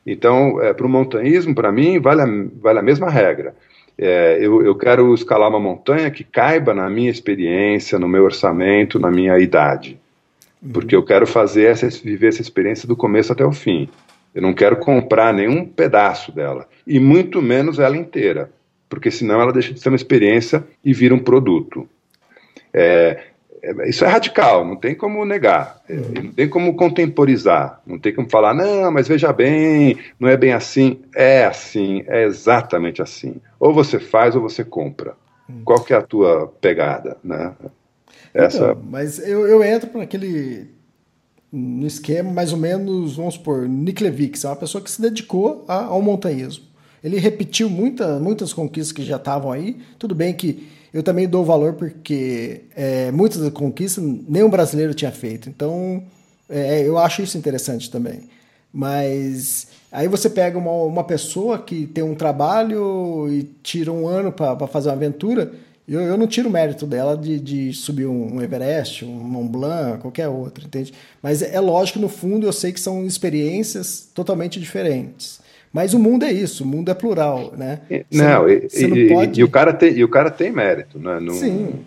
[0.06, 2.26] Então, é, para o montanhismo, para mim, vale a,
[2.60, 3.54] vale a mesma regra.
[3.96, 8.98] É, eu, eu quero escalar uma montanha que caiba na minha experiência, no meu orçamento,
[8.98, 9.98] na minha idade.
[10.62, 10.72] Uhum.
[10.72, 13.88] Porque eu quero fazer essa, viver essa experiência do começo até o fim.
[14.34, 18.50] Eu não quero comprar nenhum pedaço dela, e muito menos ela inteira,
[18.88, 21.88] porque senão ela deixa de ser uma experiência e vira um produto.
[22.72, 23.22] É,
[23.62, 28.14] é, isso é radical, não tem como negar, é, não tem como contemporizar, não tem
[28.14, 31.00] como falar, não, mas veja bem, não é bem assim.
[31.14, 33.36] É assim, é exatamente assim.
[33.58, 35.14] Ou você faz ou você compra.
[35.64, 37.52] Qual que é a tua pegada, né?
[38.32, 38.72] Essa...
[38.72, 40.73] Então, mas eu, eu entro para aquele
[41.54, 45.84] no esquema mais ou menos, vamos supor, Niklevix, é uma pessoa que se dedicou a,
[45.84, 46.64] ao montanhismo.
[47.02, 49.78] Ele repetiu muita, muitas conquistas que já estavam aí.
[49.98, 55.12] Tudo bem que eu também dou valor porque é, muitas das conquistas nenhum brasileiro tinha
[55.12, 55.48] feito.
[55.48, 56.02] Então,
[56.48, 58.22] é, eu acho isso interessante também.
[58.72, 64.32] Mas aí você pega uma, uma pessoa que tem um trabalho e tira um ano
[64.32, 65.52] para fazer uma aventura
[65.86, 70.00] eu, eu não tiro o mérito dela de, de subir um, Everest, um Mont Blanc,
[70.00, 70.92] qualquer outro, entende?
[71.22, 75.42] Mas é, é lógico no fundo eu sei que são experiências totalmente diferentes.
[75.72, 77.80] Mas o mundo é isso, o mundo é plural, né?
[78.08, 79.40] Você não, e, não pode...
[79.40, 81.18] e, o cara tem, e o cara tem mérito, né?
[81.20, 81.80] Não, Sim.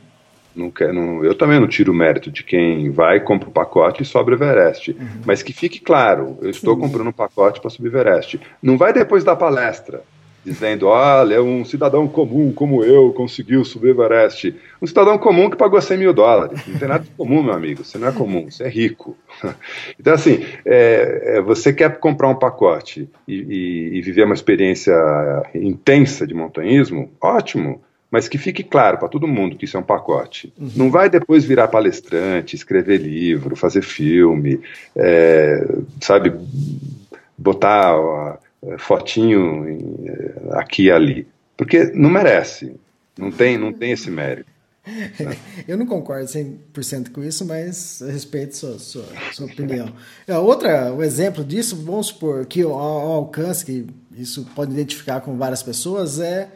[0.53, 4.01] Não quer, não, eu também não tiro o mérito de quem vai, compra o pacote
[4.01, 4.91] e sobe o Everest.
[4.91, 5.07] Uhum.
[5.23, 6.81] Mas que fique claro, eu estou Sim.
[6.81, 8.39] comprando um pacote para subir o Everest.
[8.61, 10.01] Não vai depois da palestra
[10.47, 14.55] dizendo: olha, um cidadão comum como eu conseguiu subir o Everest.
[14.81, 16.65] Um cidadão comum que pagou 100 mil dólares.
[16.65, 17.83] Não tem nada de comum, meu amigo.
[17.83, 19.15] Você não é comum, você é rico.
[19.99, 24.93] Então, assim, é, é, você quer comprar um pacote e, e, e, viver uma experiência
[25.53, 27.11] intensa de montanhismo?
[27.21, 27.81] Ótimo.
[28.09, 30.53] mas que fique claro para todo mundo que isso é um pacote.
[30.57, 30.71] Uhum.
[30.75, 34.59] Não vai depois virar palestrante, escrever livro, fazer filme,
[34.95, 35.67] é,
[36.01, 36.33] sabe,
[37.37, 38.39] botar
[38.77, 39.95] fotinho em,
[40.51, 42.75] aqui e ali, porque não merece,
[43.17, 44.49] não tem, não tem esse mérito.
[45.67, 49.91] Eu não concordo 100% com isso, mas respeito sua, sua, sua opinião.
[50.25, 55.37] É, outra, um exemplo disso, vamos supor que o, alcance, que isso pode identificar com
[55.37, 56.49] várias pessoas, é,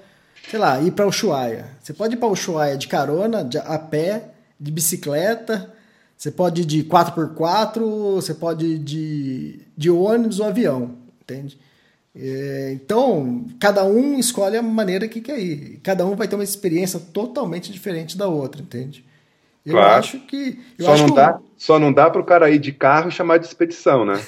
[0.50, 1.66] sei lá, ir para Ushuaia.
[1.82, 5.72] Você pode ir para Ushuaia de carona, de, a pé, de bicicleta,
[6.18, 7.80] você pode ir de 4x4,
[8.16, 11.58] você pode ir de, de ônibus ou avião, entende?
[12.16, 15.80] É, então, cada um escolhe a maneira que quer ir.
[15.82, 19.06] Cada um vai ter uma experiência totalmente diferente da outra, entende?
[19.66, 20.00] Eu claro.
[20.00, 20.60] acho que.
[20.78, 23.10] Eu só, acho não que dá, só não dá para o cara ir de carro
[23.10, 24.20] e chamar de expedição, né?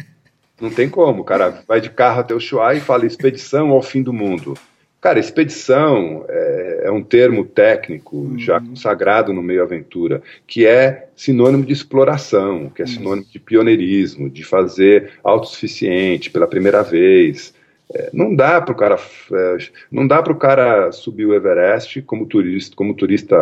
[0.60, 1.24] não tem como.
[1.24, 4.56] Cara vai de carro até o Chuá e fala expedição ao fim do mundo.
[5.02, 8.38] Cara, expedição é, é um termo técnico uhum.
[8.38, 14.30] já consagrado no meio aventura, que é sinônimo de exploração, que é sinônimo de pioneirismo,
[14.30, 17.52] de fazer autossuficiente pela primeira vez.
[17.92, 18.96] É, não dá para o cara,
[19.32, 19.56] é,
[19.90, 23.36] não dá para o cara subir o Everest como turista, como turista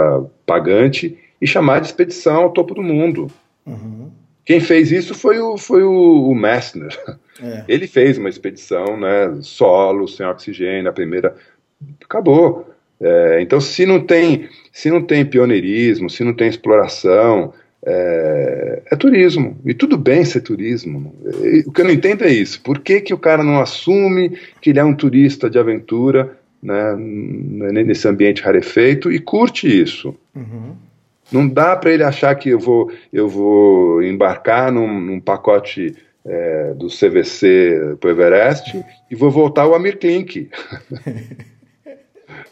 [0.46, 3.30] pagante e chamar de expedição ao topo do mundo.
[3.66, 4.10] Uhum.
[4.46, 6.98] Quem fez isso foi o, foi o, o Messner.
[7.42, 7.64] É.
[7.68, 11.34] Ele fez uma expedição né, solo, sem oxigênio, a primeira.
[12.04, 12.68] Acabou.
[13.00, 17.52] É, então, se não tem se não tem pioneirismo, se não tem exploração,
[17.84, 19.58] é, é, turismo.
[19.64, 21.14] E tudo bem ser turismo.
[21.66, 22.60] O que eu não entendo é isso.
[22.62, 26.94] Por que, que o cara não assume que ele é um turista de aventura né,
[27.84, 30.14] nesse ambiente rarefeito e curte isso?
[30.34, 30.74] Uhum.
[31.32, 35.94] Não dá para ele achar que eu vou, eu vou embarcar num, num pacote
[36.26, 40.50] é, do CVC para o Everest e vou voltar ao Amir Klink.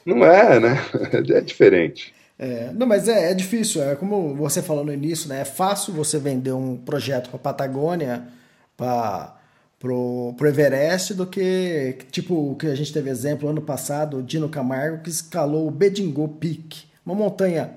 [0.04, 0.78] não é, né?
[1.30, 2.14] É diferente.
[2.38, 3.82] É, não, mas é, é, difícil.
[3.82, 5.40] É como você falou no início, né?
[5.40, 8.28] É fácil você vender um projeto para Patagônia,
[8.76, 9.36] para
[9.78, 14.22] pro, pro Everest, do que tipo o que a gente teve exemplo ano passado, o
[14.22, 17.70] Dino Camargo que escalou o Bedingo Peak, uma montanha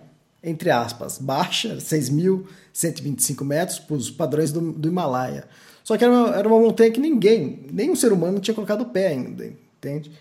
[0.44, 5.46] entre aspas, baixa, 6.125 metros, para os padrões do, do Himalaia.
[5.84, 8.86] Só que era uma, era uma montanha que ninguém, nenhum ser humano tinha colocado o
[8.86, 10.12] pé ainda, entende?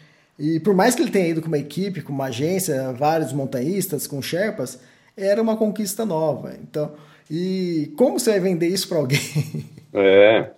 [0.40, 4.06] E por mais que ele tenha ido com uma equipe, com uma agência, vários montanhistas,
[4.06, 4.80] com Sherpas,
[5.14, 6.56] era uma conquista nova.
[6.62, 6.92] Então,
[7.30, 9.20] e como você vai vender isso para alguém?
[9.92, 10.50] É.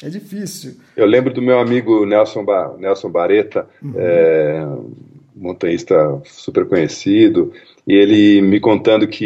[0.00, 0.76] É difícil.
[0.96, 3.94] Eu lembro do meu amigo Nelson, ba Nelson Bareta, uhum.
[3.96, 4.64] é,
[5.34, 7.52] montanhista super conhecido,
[7.84, 9.24] e ele me contando que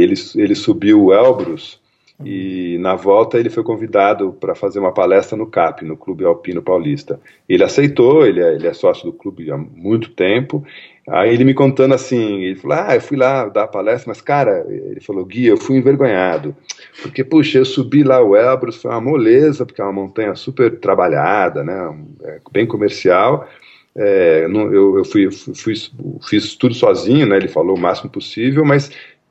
[0.00, 1.80] ele, ele subiu o Elbrus
[2.22, 6.62] e na volta ele foi convidado para fazer uma palestra no CAP, no Clube Alpino
[6.62, 7.18] Paulista.
[7.48, 10.64] Ele aceitou, ele é, ele é sócio do clube há muito tempo.
[11.08, 14.20] Aí ele me contando assim, ele falou, ah, eu fui lá dar a palestra, mas
[14.20, 16.56] cara, ele falou, Gui, eu fui envergonhado,
[17.02, 20.78] porque, puxa, eu subi lá o Elbrus, foi uma moleza, porque é uma montanha super
[20.78, 23.46] trabalhada, né, é bem comercial,
[23.96, 25.74] é, eu fui, fui,
[26.28, 27.36] fiz tudo sozinho, né?
[27.36, 28.90] Ele falou o máximo possível, mas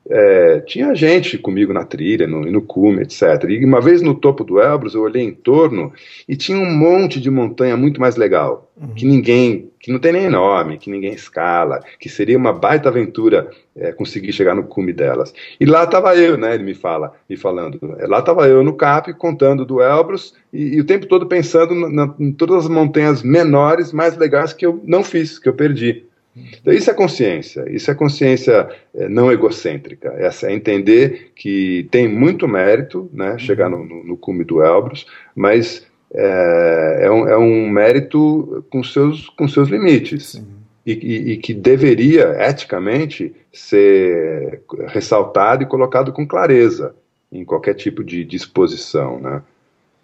[0.09, 3.45] é, tinha gente comigo na trilha, no, no cume, etc.
[3.49, 5.93] E uma vez no topo do Elbrus, eu olhei em torno
[6.27, 8.93] e tinha um monte de montanha muito mais legal, uhum.
[8.93, 13.49] que ninguém que não tem nem nome, que ninguém escala, que seria uma baita aventura
[13.75, 15.33] é, conseguir chegar no cume delas.
[15.59, 16.55] E lá estava eu, né?
[16.55, 17.79] Ele me fala, me falando.
[17.99, 21.75] É, lá estava eu no CAP contando do Elbrus e, e o tempo todo pensando
[21.75, 26.05] na, em todas as montanhas menores, mais legais que eu não fiz, que eu perdi.
[26.35, 32.07] Então, isso é consciência, isso é consciência é, não egocêntrica, essa é entender que tem
[32.07, 35.05] muito mérito né, chegar no, no, no cume do Elbrus,
[35.35, 40.41] mas é, é, um, é um mérito com seus, com seus limites.
[40.85, 46.93] E, e, e, que deveria, eticamente, ser ressaltado e colocado com clareza
[47.31, 49.41] em qualquer tipo de disposição, né?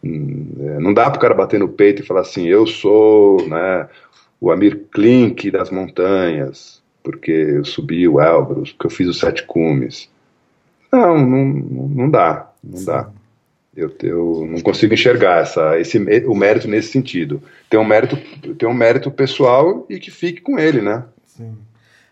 [0.01, 3.45] Hum, é, não dá para o cara bater no peito e falar assim, eu sou
[3.49, 3.89] né,
[4.39, 9.43] o Amir Klink das montanhas, porque eu subi o Elbrus, porque eu fiz os sete
[9.43, 10.09] cumes.
[10.91, 12.85] Não, não, não dá, não Sim.
[12.85, 13.09] dá.
[13.75, 17.41] Eu, eu não consigo enxergar essa, esse, o mérito nesse sentido.
[17.69, 18.17] Tem um mérito,
[18.55, 21.05] tem um mérito pessoal e que fique com ele, né?
[21.25, 21.55] Sim.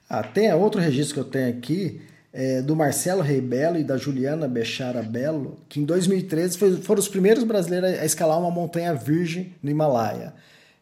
[0.09, 1.99] Ah, tem outro registro que eu tenho aqui,
[2.31, 7.09] é, do Marcelo Reibelo e da Juliana Bechara Belo, que em 2013 foi, foram os
[7.09, 10.33] primeiros brasileiros a escalar uma montanha virgem no Himalaia.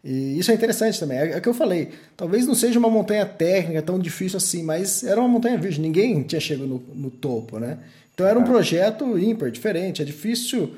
[0.06, 1.18] E isso é interessante também.
[1.18, 1.90] É, é o que eu falei.
[2.16, 5.82] Talvez não seja uma montanha técnica tão difícil assim, mas era uma montanha virgem.
[5.82, 7.80] Ninguém tinha chegado no, no topo, né?
[8.14, 10.04] Então era um projeto ímpar, diferente.
[10.04, 10.76] É difícil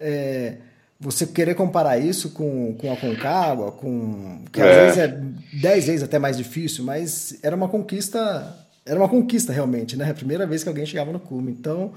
[0.00, 0.54] é,
[0.98, 4.84] você querer comparar isso com, com a Concagua, com que às é.
[4.84, 5.20] vezes é
[5.60, 8.56] dez vezes até mais difícil, mas era uma conquista,
[8.86, 10.10] era uma conquista realmente, né?
[10.10, 11.52] A primeira vez que alguém chegava no cume.
[11.52, 11.92] Então,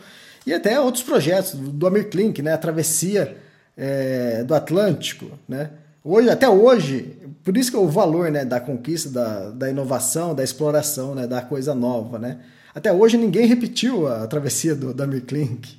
[0.46, 2.52] e até outros projetos do Amir Klink, né?
[2.52, 3.38] A travessia
[3.78, 5.70] é, do Atlântico, né?
[6.04, 10.36] Hoje, até hoje, por isso que é o valor né, da conquista, da, da inovação,
[10.36, 12.39] da exploração, né, da coisa nova, né?
[12.76, 15.78] Até hoje ninguém repetiu a travessia do, da Klink.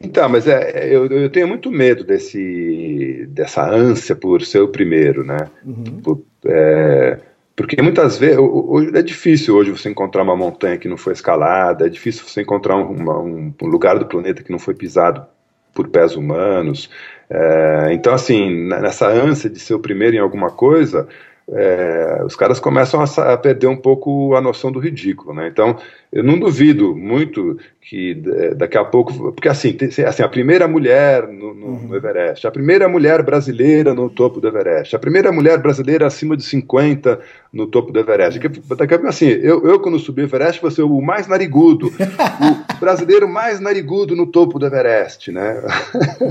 [0.00, 5.24] Então, mas é, eu, eu, tenho muito medo desse, dessa ânsia por ser o primeiro,
[5.24, 5.48] né?
[5.64, 6.00] Uhum.
[6.02, 7.20] Por, é,
[7.54, 11.86] porque muitas vezes hoje, é difícil hoje você encontrar uma montanha que não foi escalada,
[11.86, 15.24] é difícil você encontrar um, uma, um, um lugar do planeta que não foi pisado
[15.72, 16.90] por pés humanos.
[17.34, 21.08] É, então, assim, nessa ânsia de ser o primeiro em alguma coisa,
[21.54, 25.48] é, os caras começam a, a, perder um pouco a noção do ridículo, né?
[25.48, 25.76] Então,
[26.10, 30.66] eu não duvido muito que é, daqui a pouco, porque assim, tem, assim a primeira
[30.66, 31.88] mulher no, no, uhum.
[31.88, 36.38] no, Everest, a primeira mulher brasileira no topo do Everest, a primeira mulher brasileira acima
[36.38, 37.20] de 50
[37.52, 38.40] no topo do Everest.
[38.40, 41.26] Daqui, daqui a pouco, assim, eu, eu quando subi o Everest, vou ser o mais
[41.26, 45.62] narigudo, o brasileiro mais narigudo no topo do Everest, né?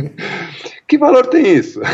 [0.87, 1.79] que valor tem isso?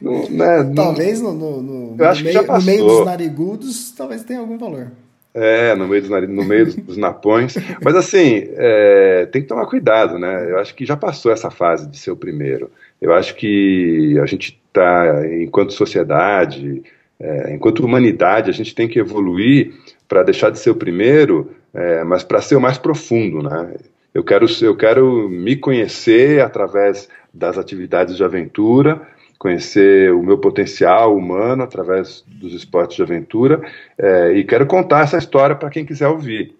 [0.00, 4.56] No, né, talvez no, no, no, acho meio, no meio dos narigudos, talvez tenha algum
[4.56, 4.92] valor.
[5.34, 7.54] É, no meio dos, no meio dos napões.
[7.82, 10.50] Mas assim, é, tem que tomar cuidado, né?
[10.50, 12.70] Eu acho que já passou essa fase de ser o primeiro.
[13.00, 16.82] Eu acho que a gente está, enquanto sociedade,
[17.20, 19.72] é, enquanto humanidade, a gente tem que evoluir
[20.08, 23.74] para deixar de ser o primeiro, é, mas para ser o mais profundo, né?
[24.14, 29.02] Eu quero, eu quero me conhecer através das atividades de aventura,
[29.38, 33.60] conhecer o meu potencial humano através dos esportes de aventura
[33.96, 36.54] é, e quero contar essa história para quem quiser ouvir.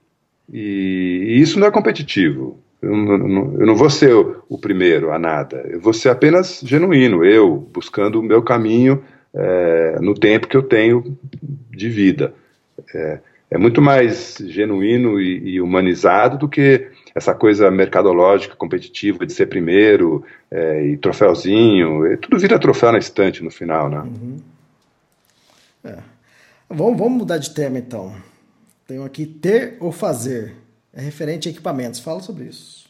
[0.50, 2.58] E, e, isso não é competitivo.
[2.80, 5.66] Eu não, eu não vou ser o, primeiro a nada.
[5.68, 9.02] Eu vou ser apenas genuíno, eu buscando o meu caminho
[9.34, 11.18] é, no tempo que eu tenho
[11.70, 12.32] de vida.
[12.94, 13.18] É,
[13.50, 16.88] é muito mais genuíno e, e humanizado do que
[17.18, 23.44] essa coisa mercadológica, competitiva de ser primeiro é, e troféuzinho, tudo vira troféu na estante
[23.44, 23.98] no final, né?
[23.98, 24.38] Uhum.
[25.84, 25.96] É.
[26.68, 28.12] Vamos, vamos mudar de tema então.
[28.86, 30.54] Tenho aqui ter ou fazer.
[30.94, 32.00] É referente a equipamentos.
[32.00, 32.88] Fala sobre isso.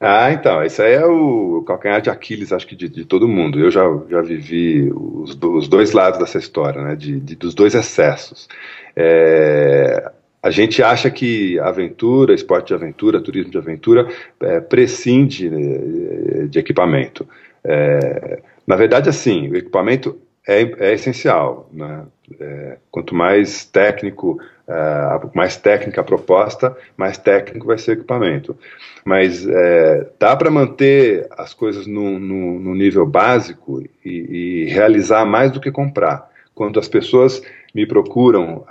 [0.00, 3.60] Ah, então, esse aí é o calcanhar de Aquiles, acho que de, de todo mundo.
[3.60, 7.74] Eu já, já vivi os, os dois lados dessa história, né, de, de dos dois
[7.74, 8.48] excessos.
[8.96, 10.10] É,
[10.42, 14.08] a gente acha que aventura, esporte de aventura, turismo de aventura,
[14.40, 17.28] é, prescinde né, de equipamento.
[17.62, 21.70] É, na verdade, assim, o equipamento é, é essencial.
[21.72, 22.04] Né?
[22.40, 28.56] É, quanto mais técnico, é, mais técnica a proposta, mais técnico vai ser o equipamento.
[29.04, 35.24] Mas é, dá para manter as coisas no, no, no nível básico e, e realizar
[35.24, 36.30] mais do que comprar.
[36.52, 37.40] Quando as pessoas
[37.74, 38.64] me procuram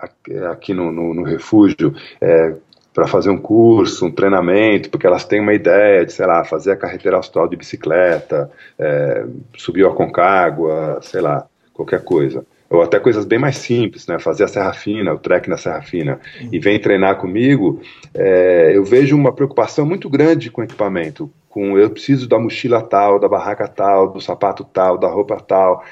[0.52, 2.54] aqui no, no, no refúgio é,
[2.94, 6.72] para fazer um curso, um treinamento, porque elas têm uma ideia de, sei lá, fazer
[6.72, 9.26] a carreteira austral de bicicleta, é,
[9.58, 12.46] subir a Concagua, sei lá, qualquer coisa.
[12.70, 14.18] Ou até coisas bem mais simples, né?
[14.18, 16.50] Fazer a Serra Fina, o trek na Serra Fina, uhum.
[16.54, 17.82] e vem treinar comigo,
[18.14, 21.30] é, eu vejo uma preocupação muito grande com o equipamento.
[21.50, 25.84] Com eu preciso da mochila tal, da barraca tal, do sapato tal, da roupa tal.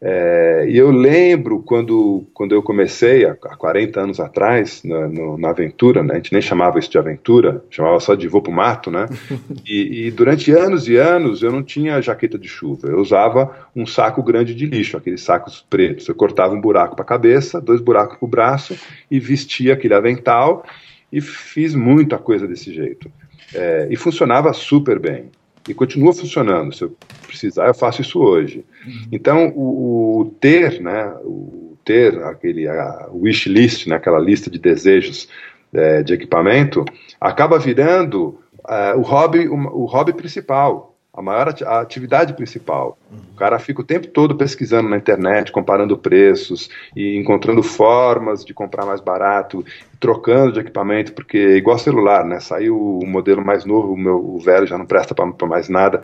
[0.00, 5.50] É, e eu lembro quando, quando eu comecei, há, 40 anos atrás, na, no, na
[5.50, 8.90] aventura, né, a gente nem chamava isso de aventura, chamava só de voo pro mato,
[8.90, 9.06] né?
[9.66, 13.84] E, e, durante anos e anos eu não tinha jaqueta de chuva, eu usava um
[13.84, 16.08] saco grande de lixo, aqueles sacos pretos.
[16.08, 18.78] Eu cortava um buraco para a cabeça, dois buracos para o braço
[19.10, 20.64] e vestia aquele avental
[21.12, 23.10] e fiz muita coisa desse jeito.
[23.54, 25.30] É, e funcionava super bem
[25.68, 26.74] e continua funcionando.
[26.74, 26.96] Se eu
[27.26, 28.64] precisar, eu faço isso hoje.
[28.86, 29.08] Uhum.
[29.12, 34.58] Então, o, o, ter, né, o ter aquele a wish list, né, aquela lista de
[34.58, 35.28] desejos
[35.72, 36.84] é, de equipamento,
[37.20, 42.98] acaba virando uh, o hobby, o, o hobby principal a maior a atividade principal.
[43.32, 48.54] O cara fica o tempo todo pesquisando na internet, comparando preços e encontrando formas de
[48.54, 49.64] comprar mais barato,
[49.98, 52.38] trocando de equipamento, porque igual celular, né?
[52.40, 56.02] Saiu o modelo mais novo, o meu o velho já não presta para mais nada.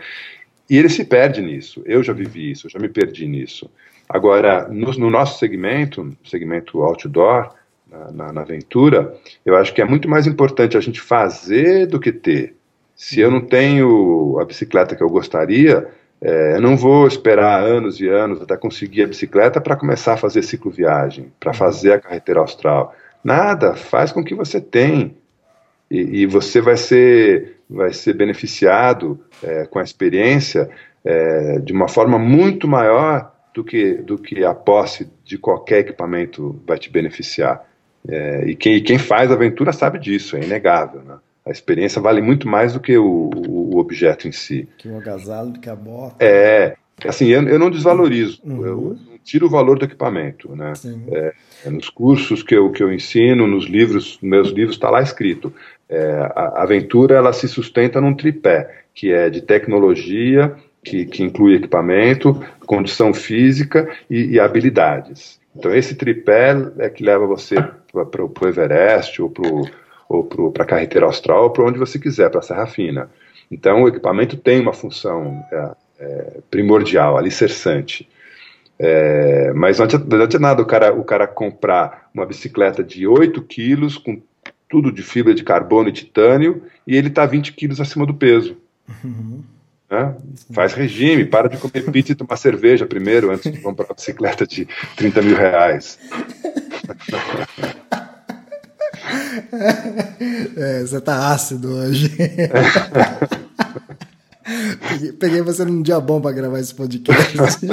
[0.69, 1.83] E ele se perde nisso.
[1.85, 3.71] Eu já vivi isso, eu já me perdi nisso.
[4.09, 7.51] Agora, no, no nosso segmento, segmento outdoor,
[7.91, 12.01] na, na, na aventura, eu acho que é muito mais importante a gente fazer do
[12.01, 12.57] que ter.
[12.95, 15.89] Se eu não tenho a bicicleta que eu gostaria,
[16.21, 20.17] é, eu não vou esperar anos e anos até conseguir a bicicleta para começar a
[20.17, 21.59] fazer cicloviagem, para uhum.
[21.59, 22.95] fazer a carreteira austral.
[23.23, 25.17] Nada, faz com que você tem.
[25.91, 30.69] E, e você vai ser vai ser beneficiado é, com a experiência
[31.05, 36.61] é, de uma forma muito maior do que, do que a posse de qualquer equipamento
[36.67, 37.65] vai te beneficiar.
[38.07, 41.03] É, e, quem, quem faz aventura sabe disso, é inegável.
[41.03, 41.17] Né?
[41.47, 44.67] A experiência vale muito mais do que o, o, objeto em si.
[44.79, 46.17] Que o agasalho, que a bota.
[46.25, 46.75] É,
[47.07, 48.67] assim, eu, eu não desvalorizo, uhum.
[48.67, 48.77] eu
[49.11, 50.55] não tiro o valor do equipamento.
[50.57, 50.73] Né?
[51.13, 51.35] É,
[51.67, 55.03] é, nos cursos que eu, que eu ensino, nos livros, nos meus livros, está lá
[55.03, 55.53] escrito.
[55.89, 61.57] É, a aventura ela se sustenta num tripé, que é de tecnologia, que, que inclui
[61.57, 65.39] equipamento, condição física e, e habilidades.
[65.57, 69.49] Então, esse tripé é que leva você para o Everest ou para
[70.59, 73.11] a carreteira austral ou para onde você quiser, para a Serra Fina.
[73.51, 78.09] Então, o equipamento tem uma função é, é, primordial, alicerçante.
[78.79, 83.07] É, mas não adianta, não adianta nada o cara, o cara comprar uma bicicleta de
[83.07, 84.21] 8 quilos, com
[84.69, 88.57] tudo de fibra de carbono e titânio, e ele está 20 quilos acima do peso.
[89.05, 89.43] Uhum.
[89.89, 90.17] Né?
[90.53, 94.47] Faz regime, para de comer pizza e tomar cerveja primeiro, antes de comprar uma bicicleta
[94.47, 95.99] de 30 mil reais.
[100.57, 102.11] É, você tá ácido hoje.
[104.89, 107.37] peguei, peguei, você num dia bom para gravar esse podcast.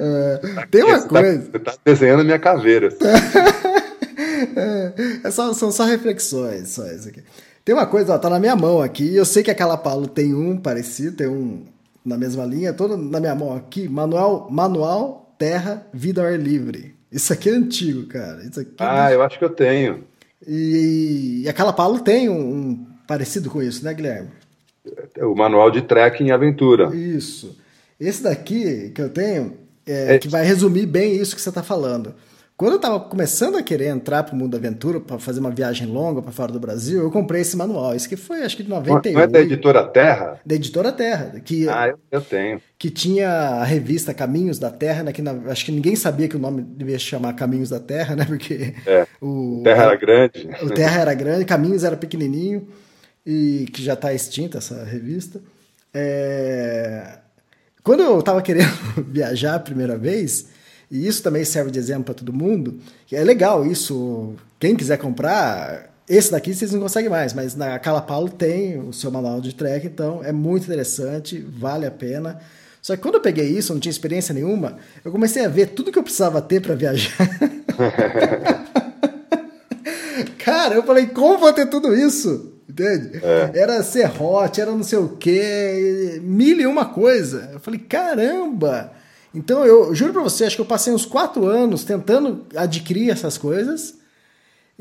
[0.00, 1.40] é, tem uma você tá- coisa.
[1.42, 2.88] Tá, você tá desenhando minha caveira.
[5.22, 7.22] É só, são só reflexões, só isso aqui.
[7.64, 9.14] Tem uma coisa, ó, tá na minha mão aqui.
[9.14, 11.64] Eu sei que aquela Paulo tem um parecido, tem um
[12.04, 13.86] na mesma linha, todo na minha mão aqui.
[13.88, 16.94] Manual, manual Terra, Vida ao Ar Livre.
[17.10, 18.42] Isso aqui é antigo, cara.
[18.44, 19.14] Isso aqui é ah, é...
[19.14, 20.04] eu acho que eu tenho.
[20.46, 24.30] E, e aquela Paulo tem um, um, parecido com isso, né, Guilherme?
[25.18, 26.94] O manual de trekking e aventura.
[26.94, 27.58] Isso.
[27.98, 30.18] Esse daqui que eu tenho, é, é...
[30.18, 32.14] que vai resumir bem isso que você está falando.
[32.60, 35.50] Quando eu estava começando a querer entrar para o mundo da aventura, para fazer uma
[35.50, 37.94] viagem longa para fora do Brasil, eu comprei esse manual.
[37.94, 39.14] Esse que foi, acho que de 98.
[39.14, 40.38] Não é da Editora Terra?
[40.44, 41.40] Da Editora Terra.
[41.42, 42.60] Que, ah, eu, eu tenho.
[42.78, 46.36] Que tinha a revista Caminhos da Terra, né, que na, acho que ninguém sabia que
[46.36, 48.26] o nome devia se chamar Caminhos da Terra, né?
[48.28, 50.50] Porque é, o Terra era grande.
[50.62, 52.68] O Terra era grande, Caminhos era pequenininho,
[53.24, 55.40] e que já está extinta essa revista.
[55.94, 57.20] É...
[57.82, 58.68] Quando eu estava querendo
[59.08, 60.59] viajar a primeira vez
[60.90, 62.78] e isso também serve de exemplo para todo mundo.
[63.12, 64.34] É legal isso.
[64.58, 68.92] Quem quiser comprar, esse daqui vocês não conseguem mais, mas na Cala Paulo tem o
[68.92, 72.40] seu manual de trek, então é muito interessante, vale a pena.
[72.82, 75.66] Só que quando eu peguei isso, eu não tinha experiência nenhuma, eu comecei a ver
[75.68, 77.16] tudo que eu precisava ter para viajar.
[80.44, 82.54] Cara, eu falei, como vou ter tudo isso?
[82.68, 83.20] Entende?
[83.22, 83.50] É.
[83.54, 87.50] Era serrote, era não sei o quê, mil e uma coisa.
[87.52, 88.92] Eu falei, caramba!
[89.34, 93.38] Então eu juro para você, acho que eu passei uns quatro anos tentando adquirir essas
[93.38, 94.00] coisas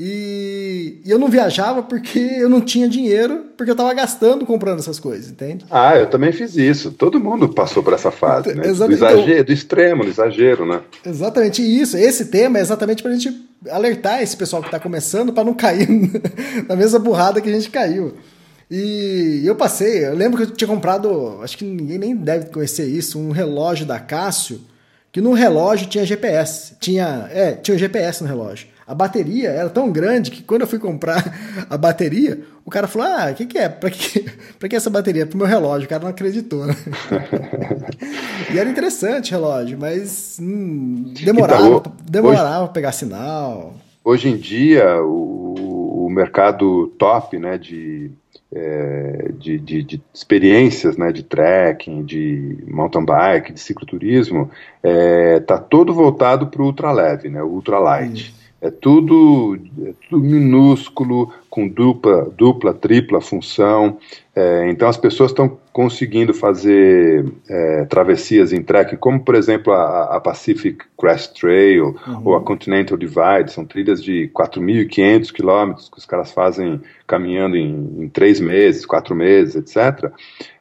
[0.01, 4.97] e, eu não viajava porque eu não tinha dinheiro, porque eu estava gastando comprando essas
[4.97, 5.65] coisas, entende?
[5.69, 6.91] Ah, eu também fiz isso.
[6.91, 8.63] Todo mundo passou por essa fase, né?
[8.63, 10.79] Do exagero, do extremo, do exagero, né?
[11.05, 11.97] Exatamente isso.
[11.97, 15.53] Esse tema é exatamente para a gente alertar esse pessoal que está começando para não
[15.53, 15.89] cair
[16.65, 18.13] na mesma burrada que a gente caiu.
[18.70, 22.86] E eu passei, eu lembro que eu tinha comprado, acho que ninguém nem deve conhecer
[22.86, 24.61] isso, um relógio da Cássio,
[25.11, 26.76] que no relógio tinha GPS.
[26.80, 28.67] Tinha, é, tinha um GPS no relógio.
[28.86, 31.36] A bateria era tão grande que quando eu fui comprar
[31.70, 33.70] a bateria, o cara falou: Ah, o que, que é?
[33.70, 34.26] Pra que,
[34.57, 35.26] pra que essa bateria?
[35.26, 35.86] Pro meu relógio.
[35.86, 36.76] O cara não acreditou, né?
[38.53, 43.76] e era interessante o relógio, mas hum, demorava, então, demorava hoje, pegar sinal.
[44.03, 48.11] Hoje em dia, o, o mercado top né, de
[48.53, 54.49] é, de, de, de, experiências né, de trekking, de mountain bike, de cicloturismo,
[54.83, 58.33] está é, tá todo voltado para o ultraleve, né, o ultralight.
[58.62, 63.97] É tudo, é tudo minúsculo, com dupla, dupla tripla função.
[64.36, 70.16] É, então as pessoas estão conseguindo fazer é, travessias em trekking, como por exemplo a,
[70.16, 72.22] a Pacific Crest Trail uhum.
[72.26, 78.03] ou a Continental Divide, são trilhas de 4.500 quilômetros que os caras fazem caminhando em,
[78.03, 80.12] em três meses, quatro meses, etc.,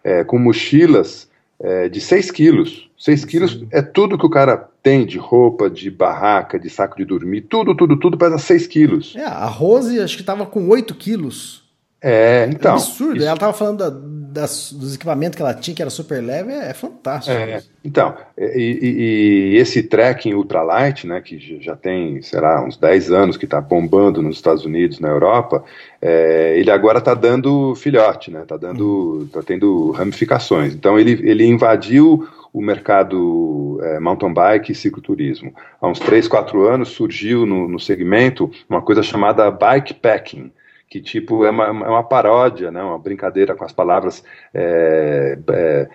[0.05, 1.29] é, com mochilas
[1.61, 2.89] é, de 6 quilos.
[2.97, 7.05] 6 quilos é tudo que o cara tem de roupa, de barraca, de saco de
[7.05, 9.15] dormir, tudo, tudo, tudo pesa 6 quilos.
[9.17, 11.68] É, a Rose acho que estava com 8 quilos.
[12.01, 12.73] É, então.
[12.73, 13.17] É absurdo.
[13.17, 13.25] Isso...
[13.25, 16.71] Ela estava falando da, das, dos equipamentos que ela tinha, que era super leve, é,
[16.71, 17.37] é fantástico.
[17.37, 22.77] É, então, e, e, e, esse trekking ultralight, né, que já tem, sei lá, uns
[22.77, 25.65] 10 anos que está bombando nos Estados Unidos, na Europa,
[26.01, 30.75] é, ele agora está dando filhote, né, está dando, está tendo ramificações.
[30.75, 35.53] Então ele, ele invadiu o mercado é, mountain bike e cicloturismo.
[35.81, 40.51] Há uns 3, 4 anos surgiu no, no segmento uma coisa chamada bikepacking,
[40.89, 44.25] que tipo é uma, é uma paródia, né, uma brincadeira com as palavras
[44.55, 45.89] é, é,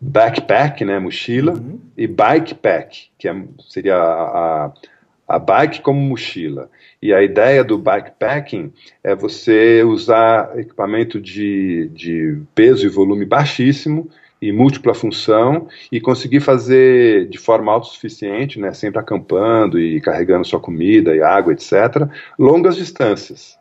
[0.00, 1.78] backpack, né, mochila, uhum.
[1.96, 3.36] e bikepack, que é,
[3.68, 4.72] seria a, a,
[5.28, 6.70] a bike como mochila.
[7.00, 8.72] E a ideia do bikepacking
[9.04, 16.40] é você usar equipamento de, de peso e volume baixíssimo e múltipla função e conseguir
[16.40, 22.76] fazer de forma autossuficiente, né, sempre acampando e carregando sua comida e água, etc., longas
[22.76, 23.58] distâncias.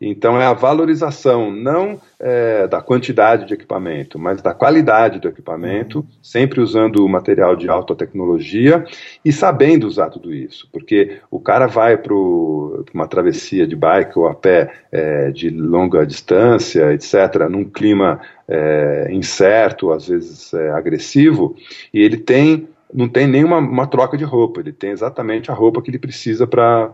[0.00, 5.98] Então é a valorização não é, da quantidade de equipamento, mas da qualidade do equipamento,
[5.98, 6.06] uhum.
[6.22, 8.84] sempre usando material de alta tecnologia
[9.22, 14.26] e sabendo usar tudo isso, porque o cara vai para uma travessia de bike ou
[14.26, 21.54] a pé é, de longa distância, etc., num clima é, incerto, às vezes é, agressivo,
[21.92, 25.80] e ele tem não tem nenhuma uma troca de roupa, ele tem exatamente a roupa
[25.80, 26.88] que ele precisa para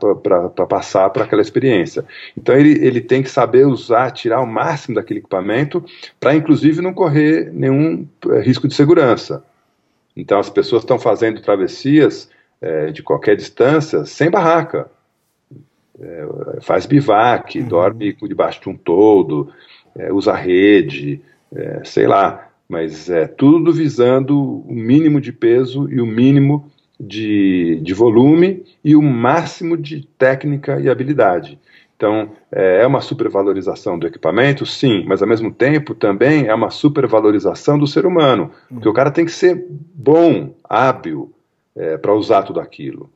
[0.68, 2.05] passar para aquela experiência.
[2.36, 5.84] Então ele, ele tem que saber usar, tirar o máximo daquele equipamento,
[6.20, 9.44] para inclusive não correr nenhum é, risco de segurança.
[10.16, 12.30] Então as pessoas estão fazendo travessias
[12.61, 14.90] é, de qualquer distância sem barraca.
[15.99, 16.26] É,
[16.61, 17.68] faz bivac, uhum.
[17.68, 19.51] dorme debaixo de um todo,
[20.12, 21.22] usa rede,
[21.84, 27.95] sei lá mas é tudo visando o mínimo de peso e o mínimo de, de
[27.95, 31.59] volume e o máximo de técnica e habilidade.
[31.97, 36.71] Então, é, é uma supervalorização do equipamento, sim, mas ao mesmo tempo também é uma
[36.71, 41.33] supervalorização do ser humano, porque o cara tem que ser bom, hábil
[41.75, 43.11] é, para usar tudo aquilo.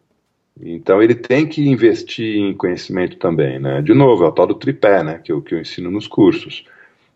[0.63, 3.81] Então, ele tem que investir em conhecimento também, né?
[3.81, 5.19] De novo, é o tal do tripé, né?
[5.23, 6.65] Que eu, que eu ensino nos cursos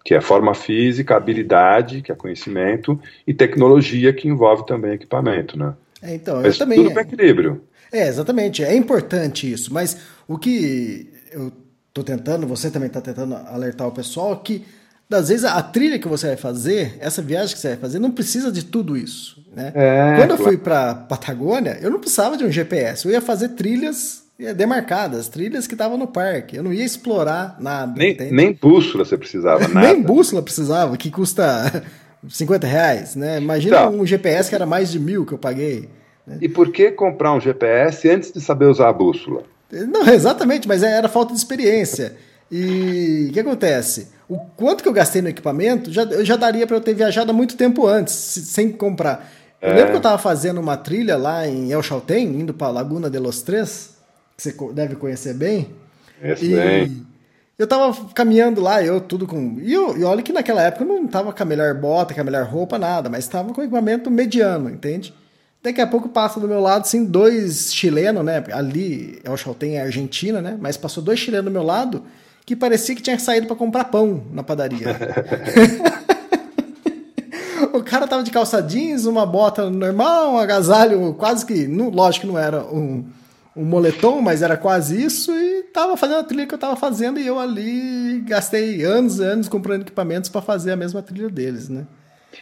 [0.05, 5.73] que é forma física, habilidade, que é conhecimento, e tecnologia, que envolve também equipamento, né?
[6.03, 6.79] É, então, mas também.
[6.79, 7.63] Tudo para equilíbrio.
[7.91, 8.63] É, exatamente.
[8.63, 9.97] É importante isso, mas
[10.29, 11.51] o que eu
[11.89, 14.65] estou tentando, você também está tentando alertar o pessoal, que
[15.11, 18.11] às vezes a trilha que você vai fazer, essa viagem que você vai fazer, não
[18.11, 19.43] precisa de tudo isso.
[19.55, 19.73] Né?
[19.75, 23.51] É, Quando eu fui para Patagônia, eu não precisava de um GPS, eu ia fazer
[23.51, 24.24] trilhas é,
[24.57, 26.57] demarcadas, trilhas que estavam no parque.
[26.57, 27.93] Eu não ia explorar nada.
[27.97, 29.87] Nem, nem bússola você precisava, nada.
[29.87, 31.85] nem bússola precisava, que custa
[32.29, 33.39] 50 reais, né?
[33.39, 35.89] Imagina então, um GPS que era mais de mil que eu paguei.
[36.27, 36.39] Né?
[36.41, 39.43] E por que comprar um GPS antes de saber usar a bússola?
[39.71, 42.17] Não, exatamente, mas era falta de experiência.
[42.51, 44.09] E o que acontece?
[44.29, 47.35] O quanto que eu gastei no equipamento já, já daria para eu ter viajado há
[47.35, 49.31] muito tempo antes, sem comprar.
[49.61, 49.75] Eu é.
[49.75, 53.19] lembro que eu estava fazendo uma trilha lá em El Chaltén, indo para Laguna de
[53.19, 53.94] los Tres,
[54.37, 55.75] que você deve conhecer bem.
[56.21, 57.07] Conheço e bem.
[57.57, 59.59] Eu tava caminhando lá, eu tudo com.
[59.61, 62.21] E, eu, e olha que naquela época eu não tava com a melhor bota, com
[62.21, 65.15] a melhor roupa, nada, mas tava com equipamento mediano, entende?
[65.63, 68.45] Daqui a pouco passa do meu lado, assim, dois chilenos, né?
[68.53, 70.59] Ali é o Chaltén, é Argentina, né?
[70.61, 72.03] Mas passou dois chilenos do meu lado
[72.45, 74.89] que parecia que tinha saído para comprar pão na padaria.
[77.73, 81.67] o cara tava de calça jeans, uma bota normal, um agasalho quase que.
[81.67, 83.07] Não, lógico que não era um
[83.57, 87.21] um moletom, mas era quase isso, e tava fazendo a trilha que eu tava fazendo,
[87.21, 91.69] e eu ali gastei anos e anos comprando equipamentos para fazer a mesma trilha deles,
[91.69, 91.87] né?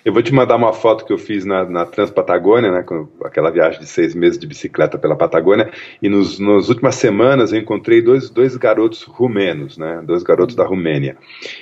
[0.05, 3.51] Eu vou te mandar uma foto que eu fiz na, na Transpatagônia, né, com aquela
[3.51, 8.01] viagem de seis meses de bicicleta pela Patagônia, e nos, nas últimas semanas eu encontrei
[8.01, 11.17] dois, dois garotos rumenos, né, dois garotos da Romênia,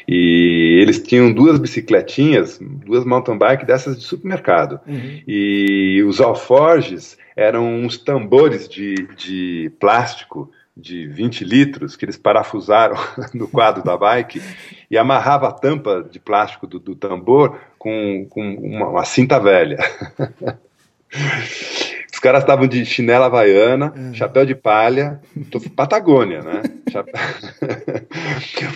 [0.07, 5.21] e eles tinham duas bicicletinhas, duas mountain bike dessas de supermercado, uhum.
[5.27, 12.97] e os alforges eram uns tambores de, de plástico de 20 litros que eles parafusaram
[13.33, 14.43] no quadro da bike
[14.91, 19.79] e amarrava a tampa de plástico do, do tambor com, com uma, uma, cinta velha.
[22.13, 24.13] Os caras estavam de chinela havaiana, uhum.
[24.13, 25.19] chapéu de palha,
[25.75, 26.63] Patagônia, né?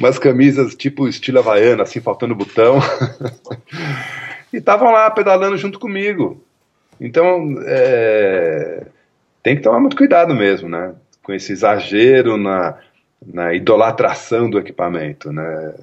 [0.00, 2.78] Umas camisas tipo estilo havaiana, assim, faltando botão.
[4.50, 6.42] e estavam lá pedalando junto comigo.
[7.00, 8.86] Então, é...
[9.42, 10.94] tem que tomar muito cuidado mesmo, né?
[11.24, 12.78] com esse exagero na,
[13.26, 15.74] na idolatração do equipamento, né?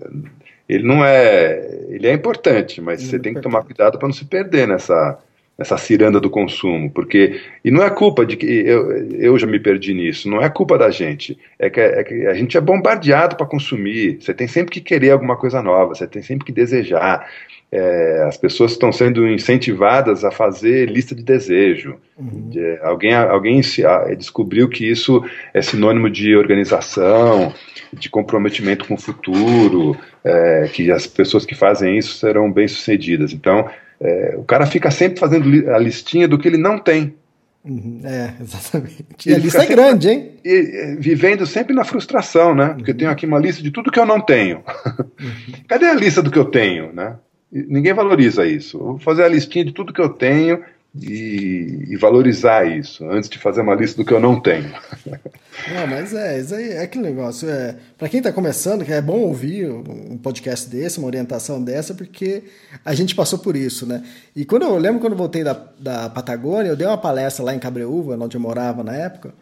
[0.70, 4.24] Ele não é, ele é importante, mas você tem que tomar cuidado para não se
[4.24, 5.20] perder nessa
[5.57, 9.59] nessa ciranda do consumo, porque e não é culpa de que eu, eu já me
[9.59, 13.35] perdi nisso, não é culpa da gente, é que, é que a gente é bombardeado
[13.35, 17.27] para consumir, você tem sempre que querer alguma coisa nova, você tem sempre que desejar,
[17.71, 21.95] é, as pessoas estão sendo incentivadas a fazer lista de desejo.
[22.17, 22.49] Uhum.
[22.49, 25.23] De, alguém alguém se, a, descobriu que isso
[25.53, 27.53] é sinônimo de organização,
[27.93, 33.31] de comprometimento com o futuro, é, que as pessoas que fazem isso serão bem-sucedidas.
[33.31, 33.69] Então,
[34.01, 37.13] é, o cara fica sempre fazendo a listinha do que ele não tem.
[37.63, 39.29] Uhum, é, exatamente.
[39.29, 40.31] E a lista é grande, hein?
[40.43, 42.73] E, vivendo sempre na frustração, né?
[42.75, 44.63] Porque eu tenho aqui uma lista de tudo que eu não tenho.
[45.21, 45.53] Uhum.
[45.67, 47.15] Cadê a lista do que eu tenho, né?
[47.51, 48.77] Ninguém valoriza isso.
[48.77, 50.63] Eu vou fazer a listinha de tudo que eu tenho
[50.93, 54.69] e, e, valorizar isso antes de fazer uma lista do que eu não tenho.
[55.73, 57.47] Não, mas é, isso aí é aquele negócio.
[57.49, 62.43] É, para quem está começando, é bom ouvir um podcast desse, uma orientação dessa, porque
[62.83, 64.03] a gente passou por isso, né?
[64.35, 67.53] E quando eu lembro quando eu voltei da, da Patagônia, eu dei uma palestra lá
[67.53, 69.33] em Cabreúva, onde eu morava na época.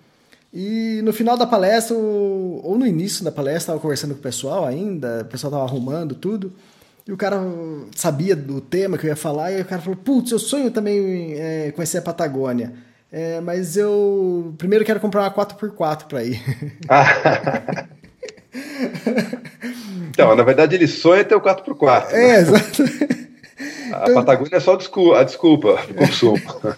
[0.53, 4.65] E no final da palestra, ou no início da palestra, estava conversando com o pessoal
[4.65, 6.53] ainda, o pessoal estava arrumando tudo.
[7.09, 7.41] E o cara
[7.95, 11.33] sabia do tema que eu ia falar, e o cara falou: Putz, eu sonho também
[11.33, 12.71] é, conhecer a Patagônia.
[13.11, 16.39] É, mas eu primeiro quero comprar uma 4x4 para ir.
[20.11, 22.11] então, na verdade, ele sonha ter o 4x4.
[22.11, 22.39] É, né?
[22.41, 22.83] exato.
[23.91, 24.75] A então, Patagônia é só
[25.15, 26.39] a desculpa do consumo.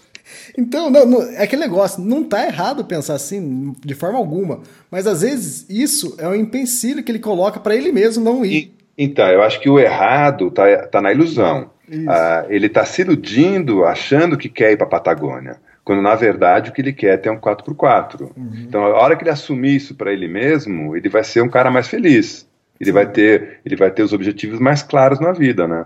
[0.57, 4.59] Então, não, não, é aquele negócio, não tá errado pensar assim, de forma alguma.
[4.89, 8.73] Mas às vezes isso é um empecilho que ele coloca para ele mesmo não ir.
[9.03, 11.71] Então, eu acho que o errado está tá na ilusão.
[12.07, 16.69] Ah, ele está se iludindo, achando que quer ir para a Patagônia, quando na verdade
[16.69, 18.21] o que ele quer é ter um 4x4.
[18.21, 18.51] Uhum.
[18.59, 21.71] Então, a hora que ele assumir isso para ele mesmo, ele vai ser um cara
[21.71, 22.47] mais feliz.
[22.79, 25.85] Ele vai, ter, ele vai ter os objetivos mais claros na vida, né?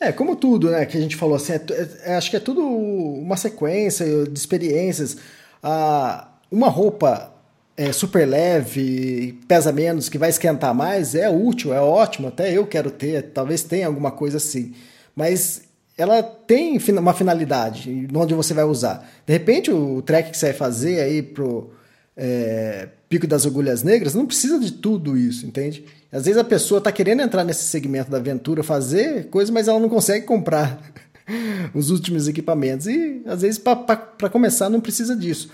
[0.00, 1.60] É, como tudo, né, que a gente falou assim, é,
[2.04, 5.18] é, acho que é tudo uma sequência de experiências.
[5.62, 7.35] Ah, uma roupa
[7.76, 12.66] é, super leve, pesa menos, que vai esquentar mais, é útil, é ótimo, até eu
[12.66, 14.72] quero ter, talvez tenha alguma coisa assim.
[15.14, 15.62] Mas
[15.96, 19.08] ela tem uma finalidade, onde você vai usar.
[19.26, 21.70] De repente, o trek que você vai fazer aí pro
[22.16, 25.84] é, Pico das Agulhas Negras não precisa de tudo isso, entende?
[26.10, 29.78] Às vezes a pessoa está querendo entrar nesse segmento da aventura, fazer coisa, mas ela
[29.78, 30.80] não consegue comprar
[31.74, 32.86] os últimos equipamentos.
[32.86, 35.50] E às vezes, para começar, não precisa disso.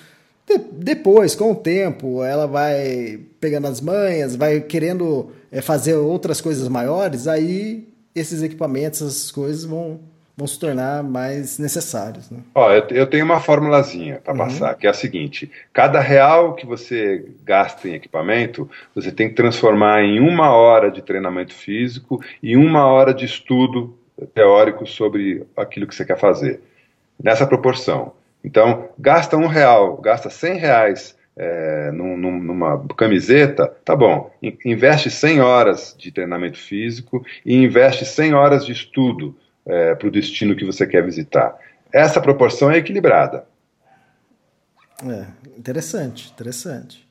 [0.46, 6.40] De, depois, com o tempo, ela vai pegando as manhas, vai querendo é, fazer outras
[6.40, 10.00] coisas maiores, aí esses equipamentos, essas coisas vão,
[10.36, 12.30] vão se tornar mais necessários.
[12.30, 12.40] Né?
[12.54, 14.38] Ó, eu, eu tenho uma formulazinha para uhum.
[14.38, 19.34] passar, que é a seguinte: cada real que você gasta em equipamento, você tem que
[19.34, 23.96] transformar em uma hora de treinamento físico e uma hora de estudo
[24.34, 26.60] teórico sobre aquilo que você quer fazer.
[27.22, 28.12] Nessa proporção.
[28.44, 34.30] Então, gasta um real, gasta cem reais é, num, numa camiseta, tá bom.
[34.64, 40.10] Investe 100 horas de treinamento físico e investe 100 horas de estudo é, para o
[40.10, 41.56] destino que você quer visitar.
[41.92, 43.44] Essa proporção é equilibrada.
[45.04, 45.26] É,
[45.58, 47.08] interessante, interessante.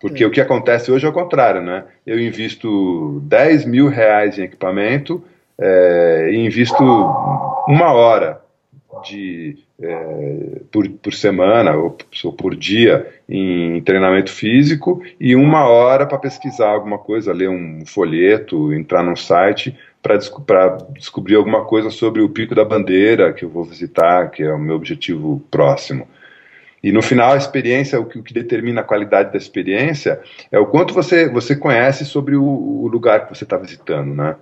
[0.00, 0.26] Porque é.
[0.26, 1.84] o que acontece hoje é o contrário, né?
[2.04, 5.24] Eu invisto 10 mil reais em equipamento
[5.58, 6.82] é, e invisto
[7.68, 8.41] uma hora
[9.02, 16.06] de é, por, por semana ou, ou, por dia em treinamento físico e uma hora
[16.06, 20.44] para pesquisar alguma coisa, ler um folheto, entrar num site para desco
[20.94, 24.58] descobrir alguma coisa sobre o Pico da Bandeira que eu vou visitar, que é o
[24.58, 26.08] meu objetivo próximo.
[26.82, 30.58] E no final, a experiência, o que, o que, determina a qualidade da experiência é
[30.58, 34.34] o quanto você, você conhece sobre o, o lugar que você está visitando, né?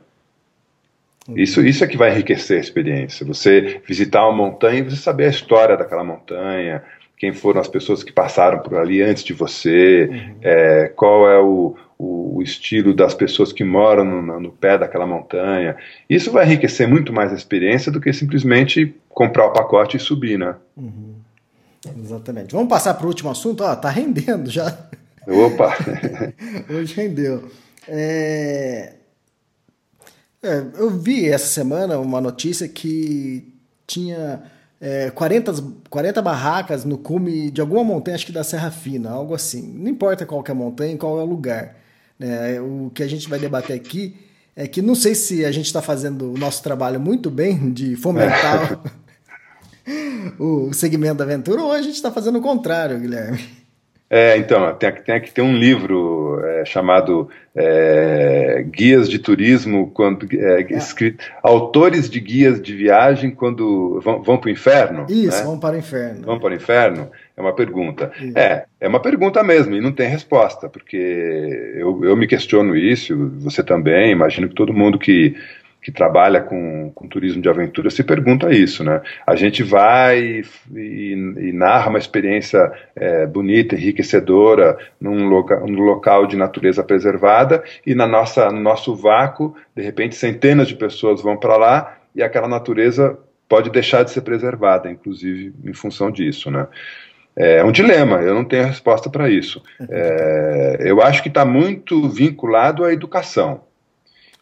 [1.36, 3.26] Isso, isso é que vai enriquecer a experiência.
[3.26, 6.82] Você visitar uma montanha e você saber a história daquela montanha,
[7.18, 10.36] quem foram as pessoas que passaram por ali antes de você, uhum.
[10.42, 15.76] é, qual é o, o, estilo das pessoas que moram no, no, pé daquela montanha.
[16.08, 20.38] Isso vai enriquecer muito mais a experiência do que simplesmente comprar o pacote e subir,
[20.38, 20.54] né?
[20.74, 21.16] Uhum.
[22.02, 22.52] Exatamente.
[22.54, 23.62] Vamos passar para o último assunto?
[23.64, 24.88] Ó, tá rendendo já.
[25.26, 25.76] Opa!
[26.72, 27.50] Hoje rendeu.
[27.86, 28.94] É...
[30.42, 33.52] É, eu vi essa semana uma notícia que
[33.86, 34.42] tinha
[34.80, 35.52] é, 40,
[35.90, 39.62] 40 barracas no cume de alguma montanha, acho que da Serra Fina, algo assim.
[39.62, 41.76] Não importa qual é a montanha, qual é o lugar.
[42.18, 42.60] Né?
[42.60, 44.16] O que a gente vai debater aqui
[44.56, 47.94] é que não sei se a gente está fazendo o nosso trabalho muito bem de
[47.96, 48.80] fomentar
[50.38, 53.59] o segmento da aventura ou a gente está fazendo o contrário, Guilherme.
[54.12, 60.26] É, então, tem, tem que ter um livro é, chamado é, Guias de Turismo, quando
[60.32, 60.76] é, é.
[60.76, 65.06] escrito, autores de guias de viagem quando vão, vão para o inferno.
[65.08, 65.44] Isso, né?
[65.44, 66.26] vão para o inferno.
[66.26, 67.10] Vão para o inferno?
[67.36, 68.10] É uma pergunta.
[68.20, 68.36] Isso.
[68.36, 73.16] É, é uma pergunta mesmo, e não tem resposta, porque eu, eu me questiono isso,
[73.38, 75.36] você também, imagino que todo mundo que
[75.82, 79.00] que trabalha com, com turismo de aventura se pergunta isso, né?
[79.26, 80.42] A gente vai
[80.74, 87.62] e, e narra uma experiência é, bonita, enriquecedora, num, loca, num local de natureza preservada
[87.86, 92.22] e na nossa, no nosso vácuo, de repente, centenas de pessoas vão para lá e
[92.22, 93.18] aquela natureza
[93.48, 96.66] pode deixar de ser preservada, inclusive em função disso, né?
[97.34, 99.62] É um dilema, eu não tenho resposta para isso.
[99.88, 103.62] É, eu acho que está muito vinculado à educação.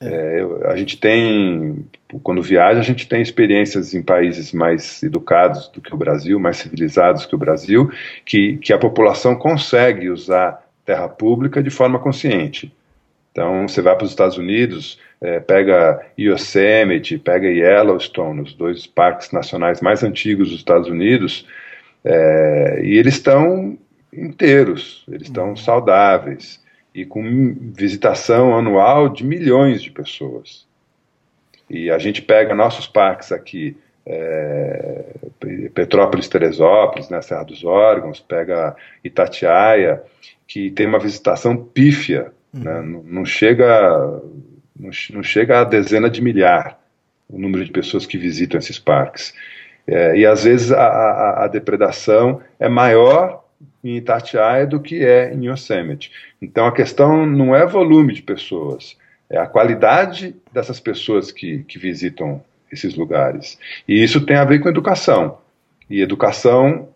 [0.01, 1.84] É, a gente tem,
[2.22, 6.59] quando viaja, a gente tem experiências em países mais educados do que o Brasil, mais
[6.59, 7.90] civilizados que o Brasil,
[8.24, 12.72] que, que a população consegue usar terra pública de forma consciente.
[13.32, 19.32] Então, você vai para os Estados Unidos, é, pega Yosemite, pega Yellowstone, os dois parques
[19.32, 21.44] nacionais mais antigos dos Estados Unidos,
[22.05, 23.76] é, e eles estão
[24.12, 26.61] inteiros, eles estão saudáveis
[26.95, 30.66] e com visitação anual de milhões de pessoas.
[31.68, 33.76] E a gente pega nossos parques aqui,
[34.07, 35.05] é,
[35.74, 38.74] Petrópolis, Teresópolis, né, Serra dos Órgãos, pega
[39.05, 40.03] Itatiaia,
[40.47, 42.62] que tem uma visitação pífia, uhum.
[42.62, 44.22] né, não, não, chega,
[44.74, 46.80] não, não, chega a dezena de milhar
[47.28, 49.34] o número de pessoas que visitam esses parques.
[49.86, 53.45] É, e às vezes a, a, a depredação é maior
[53.89, 56.11] em Itatiaia do que é em Yosemite.
[56.41, 58.97] Então a questão não é volume de pessoas,
[59.30, 63.59] é a qualidade dessas pessoas que, que visitam esses lugares.
[63.86, 65.39] E isso tem a ver com educação.
[65.89, 66.89] E educação,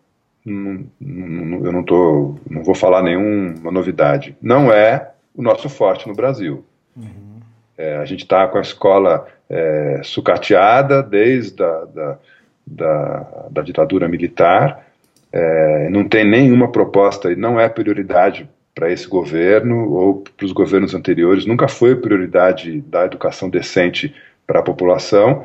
[0.45, 6.07] não, não, eu não, tô, não vou falar nenhuma novidade, não é o nosso forte
[6.07, 6.65] no Brasil.
[6.97, 7.41] Uhum.
[7.77, 12.19] É, a gente está com a escola é, sucateada desde a da,
[12.67, 14.92] da, da ditadura militar,
[15.33, 20.53] é, não tem nenhuma proposta e não é prioridade para esse governo ou para os
[20.53, 24.15] governos anteriores, nunca foi prioridade da educação decente
[24.47, 25.45] para a população.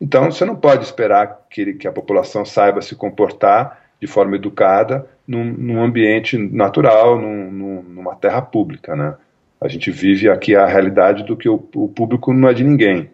[0.00, 5.06] Então, você não pode esperar que, que a população saiba se comportar de forma educada
[5.26, 9.14] num, num ambiente natural, num, num, numa terra pública, né?
[9.58, 13.08] A gente vive aqui a realidade do que o, o público não é de ninguém.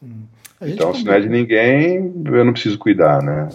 [0.00, 0.22] Hum.
[0.62, 3.48] Então, se não é de ninguém, eu não preciso cuidar, né?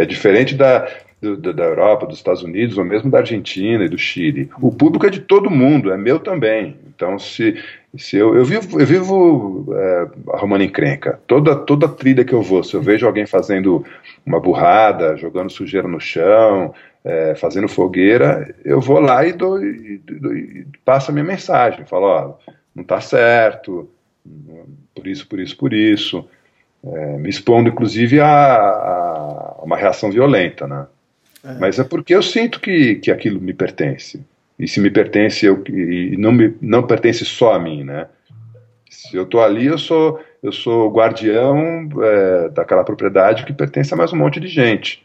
[0.00, 0.88] É diferente da,
[1.20, 4.48] do, da Europa, dos Estados Unidos, ou mesmo da Argentina e do Chile.
[4.58, 6.74] O público é de todo mundo, é meu também.
[6.88, 7.62] Então, se,
[7.98, 11.20] se eu, eu vivo, eu vivo é, arrumando encrenca.
[11.26, 13.84] Toda, toda trilha que eu vou, se eu vejo alguém fazendo
[14.24, 16.72] uma burrada, jogando sujeira no chão,
[17.04, 21.84] é, fazendo fogueira, eu vou lá e, dou, e, e, passo a minha mensagem.
[21.84, 22.34] Falo, ó,
[22.74, 23.86] não está certo,
[24.94, 26.26] por isso, por isso, por isso
[26.84, 30.86] é, me expondo inclusive a, a, uma reação violenta, né?
[31.44, 31.54] É.
[31.54, 34.22] Mas é porque eu sinto que, que aquilo me pertence.
[34.58, 38.06] E se me pertence, eu, e não, me, não pertence só a mim, né?
[38.90, 43.96] Se eu estou ali, eu sou, eu sou guardião é, daquela propriedade que pertence a
[43.96, 45.02] mais um monte de gente.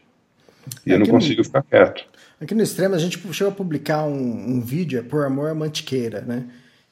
[0.84, 2.04] E eu não consigo no, ficar quieto.
[2.40, 5.54] Aqui no extremo, a gente chegou a publicar um, um vídeo, é Por Amor à
[5.54, 6.44] Mantiqueira, né?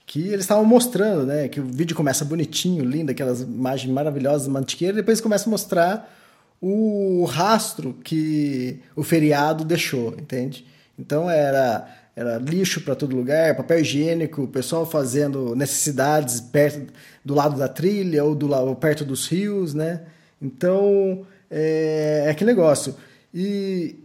[0.07, 1.49] Que eles estavam mostrando, né?
[1.49, 5.51] Que o vídeo começa bonitinho, lindo, aquelas imagens maravilhosas da mantiqueira, e depois começa a
[5.51, 6.15] mostrar
[6.61, 10.67] o rastro que o feriado deixou, entende?
[10.99, 16.93] Então era era lixo para todo lugar, papel higiênico, o pessoal fazendo necessidades perto
[17.25, 20.03] do lado da trilha ou do lado perto dos rios, né?
[20.41, 22.95] Então é, é aquele negócio.
[23.35, 23.97] E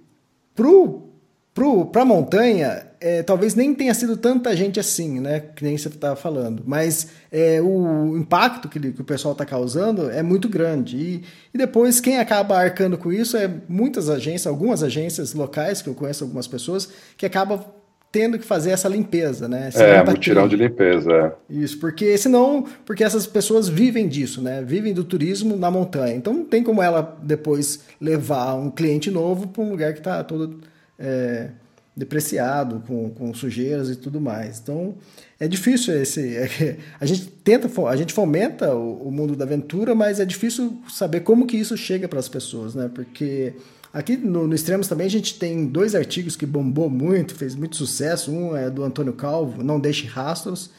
[0.55, 1.07] pro
[1.91, 5.39] para a montanha, é, talvez nem tenha sido tanta gente assim, né?
[5.55, 6.63] Que nem você estava falando.
[6.65, 10.97] Mas é, o impacto que, que o pessoal está causando é muito grande.
[10.97, 11.23] E,
[11.53, 15.95] e, depois, quem acaba arcando com isso é muitas agências, algumas agências locais, que eu
[15.95, 17.63] conheço algumas pessoas, que acabam
[18.11, 19.69] tendo que fazer essa limpeza, né?
[19.75, 21.11] É, mutirão de limpeza.
[21.11, 21.33] É.
[21.53, 24.63] Isso, porque senão, porque essas pessoas vivem disso, né?
[24.63, 26.15] Vivem do turismo na montanha.
[26.15, 30.23] Então não tem como ela depois levar um cliente novo para um lugar que está
[30.23, 30.59] todo
[30.97, 31.49] é,
[31.99, 34.57] depreciado, com, com sujeiras e tudo mais.
[34.57, 34.95] Então,
[35.37, 36.37] é difícil esse.
[36.37, 40.81] É, a gente tenta, a gente fomenta o, o, mundo da aventura, mas é difícil
[40.89, 42.89] saber como que isso chega para as pessoas, né?
[42.93, 43.53] Porque
[43.93, 47.75] aqui no, no Extremos também a gente tem dois artigos que bombou muito, fez muito
[47.75, 48.31] sucesso.
[48.31, 50.71] Um é do Antônio Calvo, Não Deixe Rastros,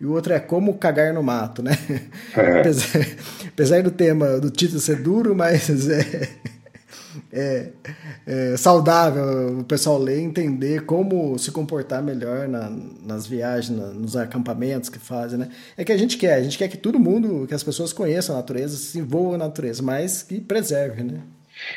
[0.00, 1.78] e o outro é Como Cagar no Mato, né?
[2.36, 2.58] É.
[2.60, 3.06] Apesar,
[3.46, 6.28] apesar, do tema, do título ser duro, mas é
[7.32, 7.70] é,
[8.26, 12.70] é, saudável o pessoal ler entender como se comportar melhor na,
[13.02, 15.48] nas viagens, na, nos acampamentos que fazem, né?
[15.76, 18.34] É que a gente quer, a gente quer que todo mundo, que as pessoas conheçam
[18.34, 21.20] a natureza, se envolvam na natureza, mas que preserve, né?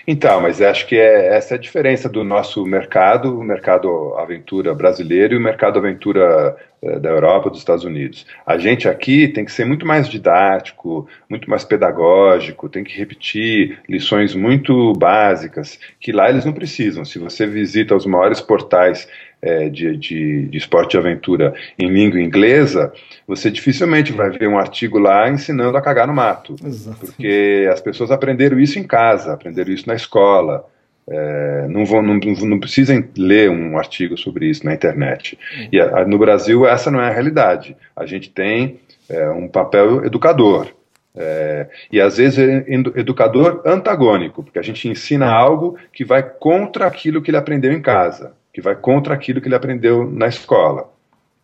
[0.06, 4.74] Então, mas acho que é, essa é a diferença do nosso mercado, o mercado aventura
[4.74, 8.26] brasileiro e o mercado aventura eh, da Europa, dos Estados Unidos.
[8.46, 13.80] A gente aqui tem que ser muito mais didático, muito mais pedagógico, tem que repetir
[13.90, 17.04] lições muito básicas, que lá eles não precisam.
[17.04, 19.08] Se você visita os maiores portais
[19.42, 22.92] é, de, de, de, esporte de aventura em língua inglesa,
[23.28, 26.56] você dificilmente vai ver um artigo lá ensinando a cagar no mato.
[26.64, 27.06] Exato.
[27.06, 30.66] Porque as pessoas aprenderam isso em casa, aprenderam isso na escola.
[31.10, 35.38] É, não, vão, não, não, precisam ler um artigo sobre isso na internet.
[35.56, 35.70] Uhum.
[35.72, 37.78] E a, a, no Brasil, essa não é a realidade.
[37.96, 40.68] A gente tem é, um papel educador.
[41.16, 42.66] É, e às vezes é
[42.96, 47.82] educador antagônico, porque a gente ensina algo que vai contra aquilo que ele aprendeu em
[47.82, 50.92] casa que vai contra aquilo que ele aprendeu na escola.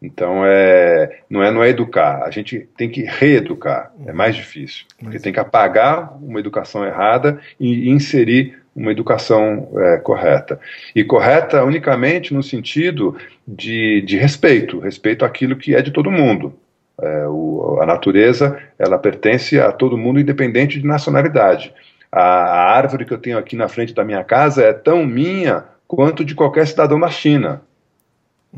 [0.02, 4.86] Então, é, não, é, não é educar, a gente tem que reeducar, é mais difícil.
[5.00, 10.60] Porque tem que apagar uma educação errada e inserir uma educação é, correta.
[10.96, 13.16] E correta unicamente no sentido
[13.48, 16.56] de, de respeito, respeito àquilo que é de todo mundo.
[17.00, 21.72] É, o, a natureza, ela pertence a todo mundo, independente de nacionalidade.
[22.12, 25.72] A, a árvore que eu tenho aqui na frente da minha casa é tão minha
[25.96, 27.62] quanto de qualquer cidadão da China.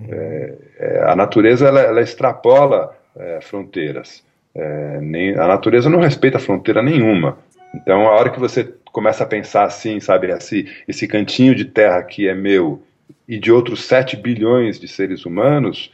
[0.10, 4.24] É, é, a natureza ela, ela extrapola é, fronteiras.
[4.54, 7.38] É, nem, a natureza não respeita fronteira nenhuma.
[7.74, 12.02] Então, a hora que você começa a pensar assim, sabe, esse, esse cantinho de terra
[12.04, 12.82] que é meu
[13.28, 15.92] e de outros 7 bilhões de seres humanos,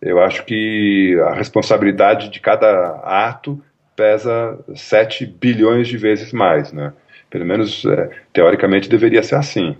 [0.00, 3.60] eu acho que a responsabilidade de cada ato
[3.96, 6.92] pesa 7 bilhões de vezes mais, né?
[7.28, 9.76] Pelo menos, é, teoricamente, deveria ser assim.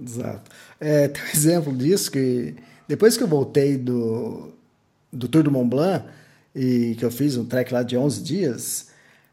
[0.00, 0.50] Exato.
[0.80, 2.54] É, tem um exemplo disso que
[2.88, 4.52] depois que eu voltei do,
[5.12, 6.04] do Tour do Mont Blanc
[6.54, 8.88] e que eu fiz um trek lá de 11 dias,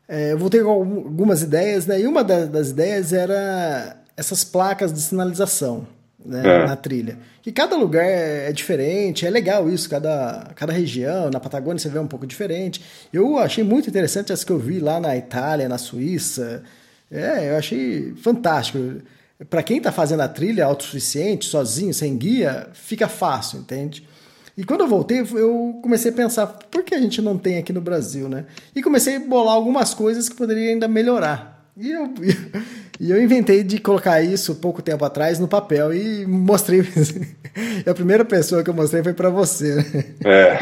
[0.08, 2.02] é, eu voltei com algumas ideias, né?
[2.02, 5.88] E uma das, das ideias era essas placas de sinalização
[6.26, 6.66] né, é.
[6.66, 7.18] na trilha.
[7.42, 12.00] Que cada lugar é diferente, é legal isso, cada, cada região, na Patagônia você vê
[12.00, 12.82] um pouco diferente.
[13.12, 16.64] Eu achei muito interessante as que eu vi lá na Itália, na Suíça.
[17.12, 19.02] É, eu achei fantástico
[19.50, 24.08] para quem está fazendo a trilha autossuficiente, sozinho, sem guia, fica fácil, entende?
[24.56, 27.74] E quando eu voltei, eu comecei a pensar, por que a gente não tem aqui
[27.74, 28.46] no Brasil, né?
[28.76, 31.54] E comecei a bolar algumas coisas que poderiam ainda melhorar.
[31.76, 32.14] E eu,
[33.00, 36.82] e eu inventei de colocar isso pouco tempo atrás no papel e mostrei.
[37.84, 39.76] e a primeira pessoa que eu mostrei foi para você.
[39.76, 40.06] Né?
[40.24, 40.60] É.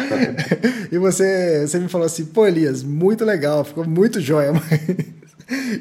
[0.92, 5.21] E você, você me falou assim, pô, Elias, muito legal, ficou muito jóia, mas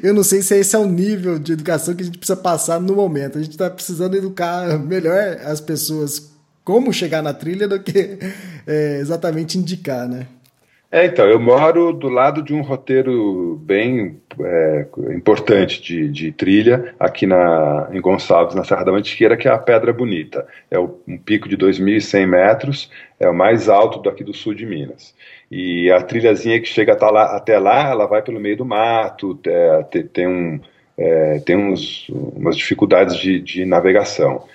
[0.03, 2.79] eu não sei se esse é o nível de educação que a gente precisa passar
[2.79, 3.37] no momento.
[3.37, 6.31] A gente está precisando educar melhor as pessoas
[6.63, 8.19] como chegar na trilha do que
[8.67, 10.27] é, exatamente indicar, né?
[10.93, 16.93] É, então, eu moro do lado de um roteiro bem é, importante de, de, trilha,
[16.99, 20.45] aqui na, em Gonçalves, na Serra da Mantiqueira, que é a Pedra Bonita.
[20.69, 25.15] É um pico de 2.100 metros, é o mais alto daqui do sul de Minas.
[25.51, 29.37] E a trilhazinha que chega até lá, até lá ela vai pelo meio do mato,
[29.45, 30.59] é, tem, tem, um,
[30.97, 34.45] é, tem uns, umas dificuldades de, de navegação.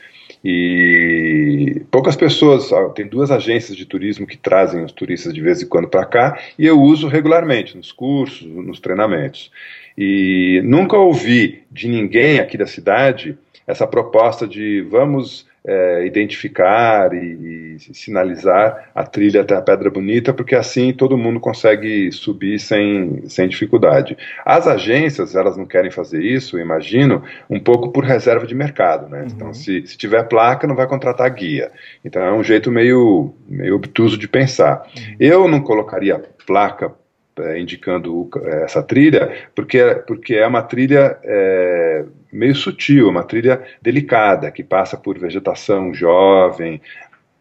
[0.43, 5.67] E poucas pessoas, tem duas agências de turismo que trazem os turistas de vez em
[5.67, 9.51] quando para cá, e eu uso regularmente nos cursos, nos treinamentos.
[9.99, 13.37] E nunca ouvi de ninguém aqui da cidade
[13.67, 20.33] essa proposta de vamos é, identificar e, e, sinalizar a trilha até a Pedra Bonita,
[20.33, 24.17] porque assim todo mundo consegue subir sem, sem dificuldade.
[24.45, 29.23] As agências, elas não querem fazer isso, imagino, um pouco por reserva de mercado, né?
[29.23, 29.27] Uhum.
[29.27, 31.73] Então, se, se tiver placa, não vai contratar guia.
[32.05, 34.87] Então, é um jeito meio, meio obtuso de pensar.
[34.97, 35.17] Uhum.
[35.19, 36.95] Eu não colocaria placa
[37.39, 43.63] é, indicando é, essa trilha, porque, porque é uma trilha é, meio sutil, uma trilha
[43.81, 46.81] delicada, que passa por vegetação jovem.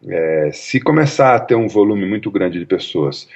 [0.06, 3.28] É, se começar a ter um volume muito grande de pessoas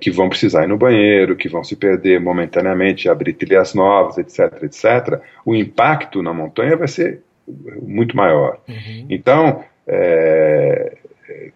[0.00, 4.62] que vão precisar ir no banheiro, que vão se perder momentaneamente, abrir trilhas novas, etc.,
[4.62, 7.20] etc., o impacto na montanha vai ser
[7.82, 8.58] muito maior.
[8.66, 9.06] Uhum.
[9.10, 10.96] Então, é,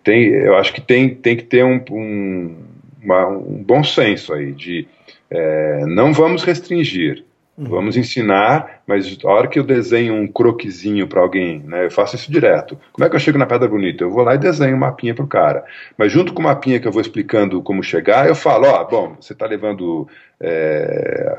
[0.02, 2.56] tem, eu acho que tem, tem que ter um, um,
[3.02, 4.86] uma, um bom senso aí de
[5.30, 7.24] é, não vamos restringir,
[7.60, 7.68] Uhum.
[7.68, 12.16] Vamos ensinar, mas a hora que eu desenho um croquisinho para alguém, né, eu faço
[12.16, 12.78] isso direto.
[12.90, 14.02] Como é que eu chego na Pedra Bonita?
[14.02, 15.62] Eu vou lá e desenho um mapinha para o cara.
[15.98, 19.14] Mas junto com o mapinha que eu vou explicando como chegar, eu falo, ó, bom,
[19.20, 20.08] você está levando
[20.40, 21.38] é,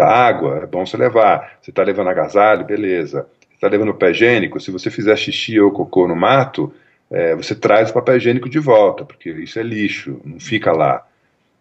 [0.00, 1.58] água, é bom você levar.
[1.60, 3.26] Você está levando agasalho, beleza.
[3.50, 6.72] Você está levando pé higiênico, se você fizer xixi ou cocô no mato,
[7.10, 11.06] é, você traz o papel higiênico de volta, porque isso é lixo, não fica lá.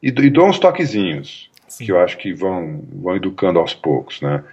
[0.02, 1.50] E, e dou uns toquezinhos.
[1.68, 1.86] Sim.
[1.86, 4.44] que eu acho que vão, vão educando aos poucos, né?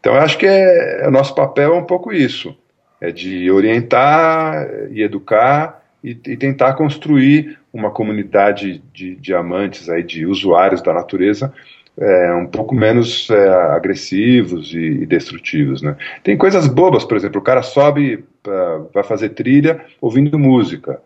[0.00, 2.56] Então, eu acho que é, é, nosso papel é um pouco isso,
[3.00, 10.02] é de orientar e educar e, e tentar construir uma comunidade de, de amantes, aí,
[10.02, 11.52] de usuários da natureza
[11.98, 15.96] é, um pouco menos é, agressivos e, e, destrutivos, né?
[16.22, 21.00] Tem coisas bobas, por exemplo, o cara sobe, uh, vai fazer trilha ouvindo música,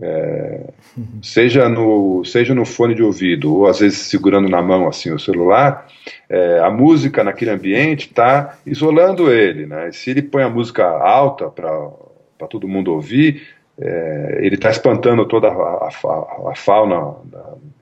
[0.00, 0.70] é,
[1.22, 5.20] seja, no, seja no fone de ouvido ou às vezes segurando na mão assim o
[5.20, 5.86] celular,
[6.28, 9.92] é, a música naquele ambiente está isolando ele, né?
[9.92, 13.42] Se ele põe a música alta para todo mundo ouvir,
[13.78, 17.16] é, ele está espantando toda a, a, a fauna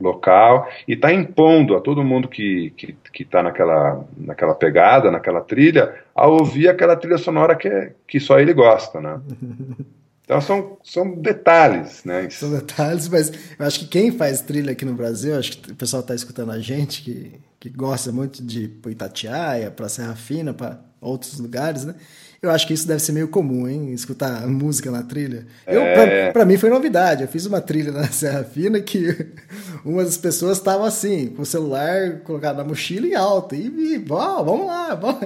[0.00, 5.10] local e está impondo a todo mundo que está que, que tá naquela, naquela pegada,
[5.10, 9.20] naquela trilha, a ouvir aquela trilha sonora que, é, que só ele gosta, né?
[10.24, 12.30] Então são, são detalhes, né?
[12.30, 15.74] São detalhes, mas eu acho que quem faz trilha aqui no Brasil, acho que o
[15.74, 20.78] pessoal está escutando a gente, que, que gosta muito de Itatiaia, para Serra Fina, para
[21.00, 21.96] outros lugares, né?
[22.44, 23.92] Eu acho que isso deve ser meio comum, hein?
[23.92, 25.46] Escutar música na trilha.
[25.64, 26.32] Eu, é...
[26.32, 27.22] pra, mim foi novidade.
[27.22, 29.16] Eu fiz uma trilha na Serra Fina que
[29.86, 33.54] uma das pessoas estava assim, com o celular colocado na mochila em alta.
[33.54, 35.20] E, e oh, vamos lá, vamos.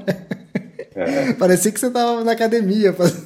[0.94, 1.32] É.
[1.40, 2.93] Parecia que você estava na academia.
[2.93, 3.24] Fazendo...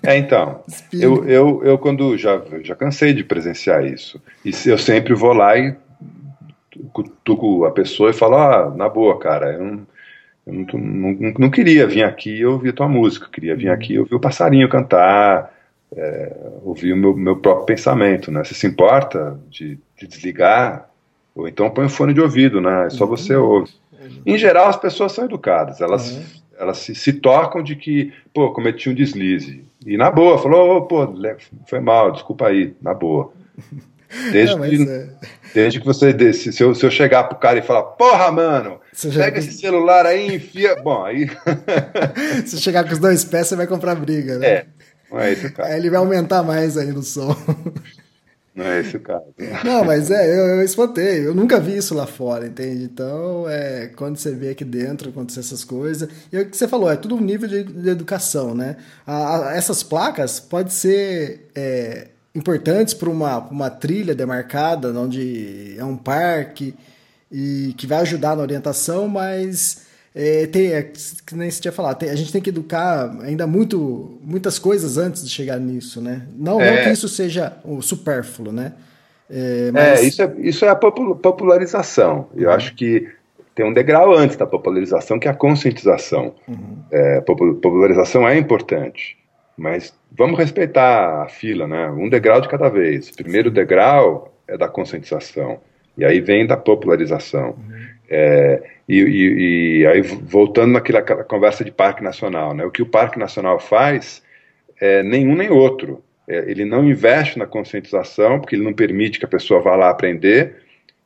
[0.00, 0.62] É, então.
[0.92, 4.22] Eu, eu, eu, quando já, já cansei de presenciar isso.
[4.44, 5.74] E eu sempre vou lá e
[6.92, 9.86] cutuco a pessoa e falo: ah, na boa, cara, eu não
[10.48, 13.98] eu não, não, não, queria vir aqui e ouvir tua música, queria vir aqui e
[13.98, 15.54] ouvir o passarinho cantar,
[15.94, 18.42] é, ouvir o meu, meu próprio pensamento, né?
[18.42, 20.88] Você se importa de, de, desligar?
[21.34, 22.86] Ou então põe o fone de ouvido, né?
[22.86, 23.10] É só uhum.
[23.10, 23.70] você ouve.
[24.24, 26.24] Em geral, as pessoas são educadas, elas, uhum.
[26.58, 29.62] elas se, se, tocam de que, pô, cometi um deslize.
[29.84, 31.06] E na boa, falou, oh, pô,
[31.66, 33.32] foi mal, desculpa aí, na boa.
[34.32, 35.08] Desde, não, que, é...
[35.54, 36.12] desde que você.
[36.12, 38.80] Desse, se, eu, se eu chegar pro cara e falar, porra, mano,
[39.14, 40.76] pega esse celular aí e enfia.
[40.82, 41.28] Bom, aí.
[42.46, 44.46] se chegar com os dois pés, você vai comprar briga, né?
[44.46, 44.66] É.
[45.10, 45.70] Não é esse o caso.
[45.70, 47.34] Aí ele vai aumentar mais aí no som.
[48.54, 49.24] Não é esse o caso.
[49.64, 51.24] Não, mas é, eu, eu espantei.
[51.24, 52.82] Eu nunca vi isso lá fora, entende?
[52.82, 56.08] Então, é, quando você vê aqui dentro acontecer essas coisas.
[56.32, 58.76] E é o que você falou, é tudo um nível de, de educação, né?
[59.06, 61.48] A, a, essas placas pode ser.
[61.54, 66.74] É, importantes para uma, uma trilha demarcada, onde é um parque
[67.30, 71.98] e que vai ajudar na orientação, mas é, tem, é, que nem você tinha falado,
[71.98, 76.26] tem, a gente tem que educar ainda muito, muitas coisas antes de chegar nisso, né?
[76.36, 76.76] Não, é.
[76.76, 78.72] não que isso seja o supérfluo, né?
[79.30, 80.00] É, mas...
[80.00, 82.28] é, isso, é isso é a popularização.
[82.34, 83.06] Eu acho que
[83.54, 86.34] tem um degrau antes da popularização, que é a conscientização.
[86.46, 86.78] Uhum.
[86.90, 89.18] É, popularização é importante.
[89.58, 91.90] Mas vamos respeitar a fila, né?
[91.90, 93.08] Um degrau de cada vez.
[93.08, 95.60] O primeiro degrau é da conscientização.
[95.96, 97.50] E aí vem da popularização.
[97.50, 97.86] Uhum.
[98.08, 102.64] É, e, e, e, aí, voltando naquela conversa de Parque Nacional, né?
[102.64, 104.22] O que o Parque Nacional faz
[104.80, 106.04] é nenhum nem outro.
[106.28, 109.90] É, ele não investe na conscientização, porque ele não permite que a pessoa vá lá
[109.90, 110.54] aprender,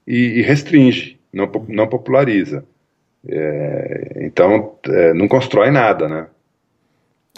[0.07, 2.65] e, e restringe, não, não populariza.
[3.27, 6.27] É, então, é, não constrói nada, né?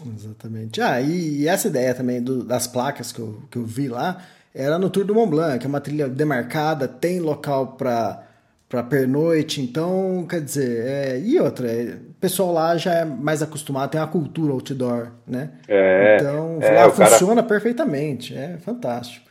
[0.03, 0.81] Exatamente.
[0.81, 4.23] Ah, e, essa ideia também do, das placas que eu, que eu vi lá
[4.55, 8.23] era no Tour do Mont Blanc, que é uma trilha demarcada, tem local para
[8.67, 13.41] para pernoite, então, quer dizer, é, e outra, é, o pessoal lá já é mais
[13.41, 15.51] acostumado, tem a cultura outdoor, né?
[15.69, 19.31] É, então, é, lá funciona cara, perfeitamente, é fantástico.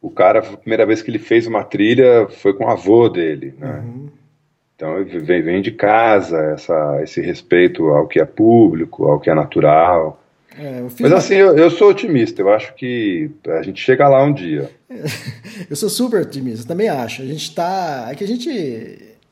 [0.00, 3.54] O cara, a primeira vez que ele fez uma trilha foi com o avô dele,
[3.58, 3.82] né?
[3.84, 4.08] Uhum.
[4.78, 9.34] Então vem, vem de casa essa, esse respeito ao que é público, ao que é
[9.34, 10.22] natural.
[10.56, 14.32] É, Mas assim, eu, eu, sou otimista, eu acho que a gente chega lá um
[14.32, 14.70] dia.
[15.68, 17.22] eu sou super otimista, também acho.
[17.22, 18.06] A gente tá.
[18.08, 18.48] É que a gente.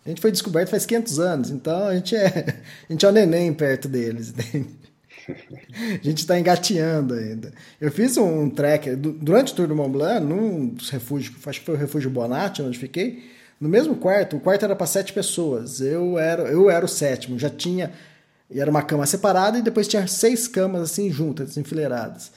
[0.04, 2.56] A gente foi descoberto faz 500 anos, então a gente é,
[2.90, 4.34] a gente é o neném perto deles.
[5.30, 7.52] a gente está engateando ainda.
[7.80, 11.66] Eu fiz um trek durante o Tour do Mont Blanc, num dos refúgios, acho que
[11.66, 13.35] foi o Refúgio Bonatti, onde fiquei.
[13.60, 15.80] No mesmo quarto, o quarto era para sete pessoas.
[15.80, 17.92] Eu era, eu era o sétimo, já tinha.
[18.50, 22.30] E era uma cama separada e depois tinha seis camas assim juntas, enfileiradas.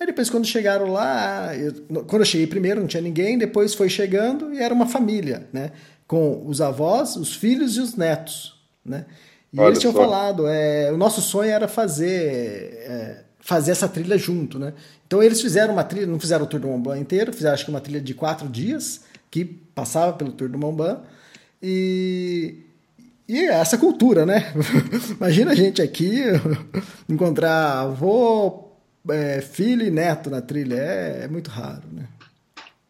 [0.00, 1.74] Aí depois, quando chegaram lá, eu,
[2.06, 5.72] quando eu cheguei primeiro não tinha ninguém, depois foi chegando e era uma família, né?
[6.06, 9.04] Com os avós, os filhos e os netos, né?
[9.52, 10.00] E Olha eles tinham só.
[10.00, 14.72] falado, é, o nosso sonho era fazer, é, fazer essa trilha junto, né?
[15.06, 17.64] Então eles fizeram uma trilha, não fizeram o Tour do Mont Blanc inteiro, fizeram acho
[17.64, 21.02] que uma trilha de quatro dias, que passava pelo Tour do Mont Blanc.
[21.62, 22.56] E,
[23.28, 24.52] e essa cultura, né?
[25.16, 26.22] Imagina a gente aqui
[27.08, 28.70] encontrar avô,
[29.08, 30.74] é, filho e neto na trilha.
[30.74, 32.06] É, é, muito raro, né?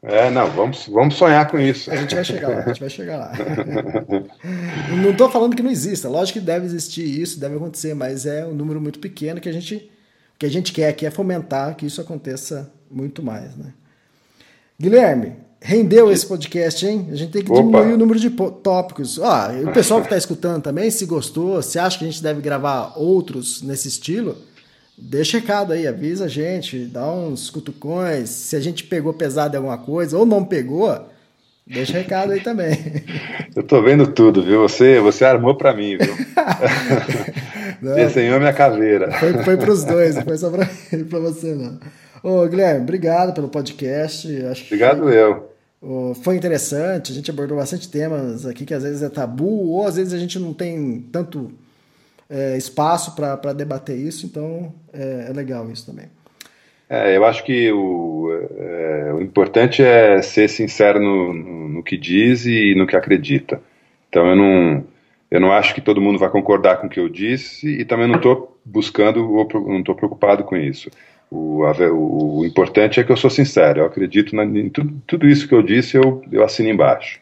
[0.02, 1.90] É, não, vamos, vamos sonhar com isso.
[1.90, 3.32] A gente vai chegar lá, a gente vai chegar lá.
[5.02, 8.46] não estou falando que não exista, lógico que deve existir isso, deve acontecer, mas é
[8.46, 9.90] um número muito pequeno que a gente,
[10.38, 13.74] que a gente quer aqui é fomentar que isso aconteça muito mais, né?
[14.80, 17.08] Guilherme, Rendeu esse podcast, hein?
[17.12, 17.60] A gente tem que Opa.
[17.60, 19.18] diminuir o número de tópicos.
[19.18, 22.22] Ó, e o pessoal que está escutando também, se gostou, se acha que a gente
[22.22, 24.38] deve gravar outros nesse estilo,
[24.96, 28.30] deixa recado aí, avisa a gente, dá uns cutucões.
[28.30, 30.98] Se a gente pegou pesado em alguma coisa ou não pegou,
[31.66, 32.78] deixa recado aí também.
[33.54, 34.62] Eu tô vendo tudo, viu?
[34.62, 36.16] Você, você armou pra mim, viu?
[37.94, 39.12] Desenhou minha caveira.
[39.12, 40.64] Foi, foi para os dois, não foi só para
[41.20, 41.78] você, não.
[42.22, 44.28] Ô, Guilherme, obrigado pelo podcast.
[44.46, 45.50] Acho que Obrigado eu.
[45.80, 49.86] Ô, Foi interessante, a gente abordou bastante temas aqui que às vezes é tabu, ou
[49.86, 51.50] às vezes a gente não tem tanto
[52.28, 56.06] é, espaço para debater isso, então é, é legal isso também.
[56.88, 58.28] É, eu acho que o,
[58.58, 63.62] é, o importante é ser sincero no, no, no que diz e no que acredita.
[64.08, 64.84] Então eu não,
[65.30, 68.08] eu não acho que todo mundo vai concordar com o que eu disse e também
[68.08, 69.24] não estou buscando,
[69.66, 70.90] não estou preocupado com isso.
[71.30, 75.28] O, o, o importante é que eu sou sincero, eu acredito na, em tudo, tudo
[75.28, 77.20] isso que eu disse, eu, eu assino embaixo.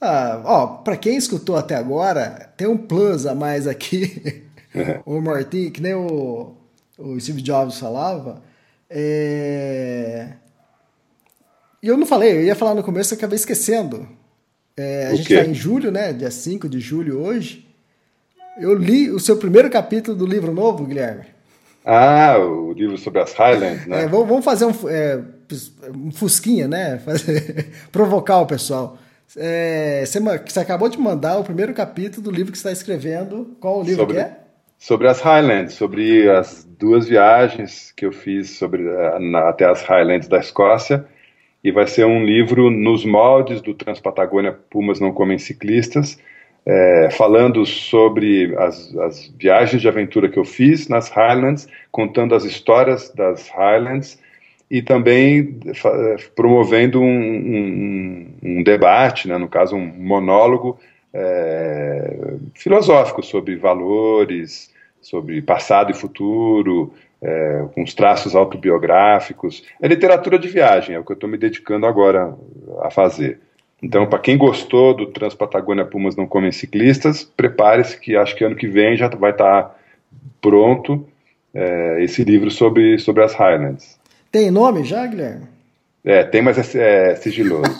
[0.00, 4.44] Ah, ó, para quem escutou até agora, tem um plus a mais aqui.
[5.04, 6.54] o Martin, que nem o,
[6.98, 8.42] o Steve Jobs falava.
[8.88, 10.32] É...
[11.82, 14.08] E eu não falei, eu ia falar no começo e acabei esquecendo.
[14.76, 15.34] É, a O gente quê?
[15.34, 16.12] está em julho, né?
[16.12, 17.66] Dia 5 de julho hoje.
[18.58, 21.26] Eu li o seu primeiro capítulo do livro novo, Guilherme.
[21.84, 24.02] Ah, o livro sobre as Highlands, né?
[24.02, 25.20] É, vamos, fazer um, é,
[25.94, 26.98] um fusquinha, né?
[27.04, 28.98] Fazer- provocar o pessoal.
[29.36, 33.56] É, você, você acabou de mandar o primeiro capítulo do livro que você está escrevendo.
[33.60, 34.36] Qual o livro Sobre- que é?
[34.78, 39.82] Sobre as Highlands, sobre as duas viagens que eu fiz sobre, eh, na- até as
[39.82, 41.04] Highlands da Escócia.
[41.62, 46.18] E vai ser um livro nos moldes do Transpatagônia Pumas Não Comem Ciclistas,
[46.66, 52.44] eh, falando sobre as, as viagens de aventura que eu fiz nas Highlands, contando as
[52.44, 54.18] histórias das Highlands
[54.70, 55.58] e também
[56.36, 60.78] promovendo um, um- um debate, né, no caso um monólogo
[61.12, 64.70] eh, filosófico sobre valores,
[65.00, 69.64] sobre passado e futuro, eh, com os traços autobiográficos.
[69.80, 72.34] É literatura de viagem, é o que eu estou me dedicando agora
[72.82, 73.40] a fazer.
[73.82, 78.56] Então, para quem gostou do Transpatagônia Pumas Não Comem Ciclistas, prepare-se que acho que ano
[78.56, 79.74] que vem já vai estar
[80.40, 81.06] pronto
[81.54, 83.98] eh, esse livro sobre, sobre as Highlands.
[84.30, 85.46] Tem nome já, Guilherme?
[86.04, 87.70] É, tem, mas é, é sigiloso.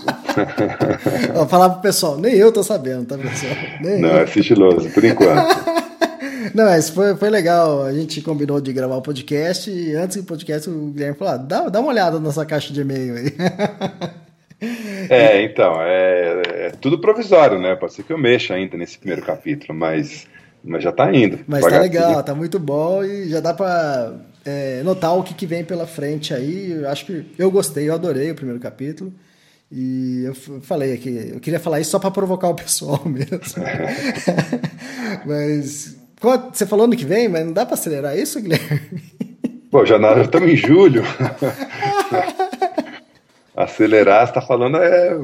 [1.34, 3.52] Vou falar pro pessoal, nem eu tô sabendo, tá, pessoal?
[3.80, 4.18] Nem Não, eu.
[4.18, 5.80] é sigiloso, por enquanto.
[6.54, 7.84] Não, mas foi, foi legal.
[7.84, 11.36] A gente combinou de gravar o podcast e antes do podcast o Guilherme falou: ah,
[11.36, 13.32] dá, dá uma olhada na nossa caixa de e-mail aí.
[15.08, 17.74] É, então, é, é tudo provisório, né?
[17.74, 20.26] Pode ser que eu mexa ainda nesse primeiro capítulo, mas,
[20.62, 21.40] mas já tá indo.
[21.48, 24.12] Mas tá legal, tá muito bom e já dá pra
[24.44, 26.72] é, notar o que, que vem pela frente aí.
[26.72, 29.12] Eu acho que eu gostei, eu adorei o primeiro capítulo.
[29.72, 33.40] E eu falei aqui, eu queria falar isso só pra provocar o pessoal mesmo.
[35.24, 35.96] mas
[36.52, 38.80] você falou ano que vem, mas não dá pra acelerar isso, Guilherme?
[39.70, 41.02] Pô, já estamos em julho.
[43.64, 45.16] Acelerar, você tá falando é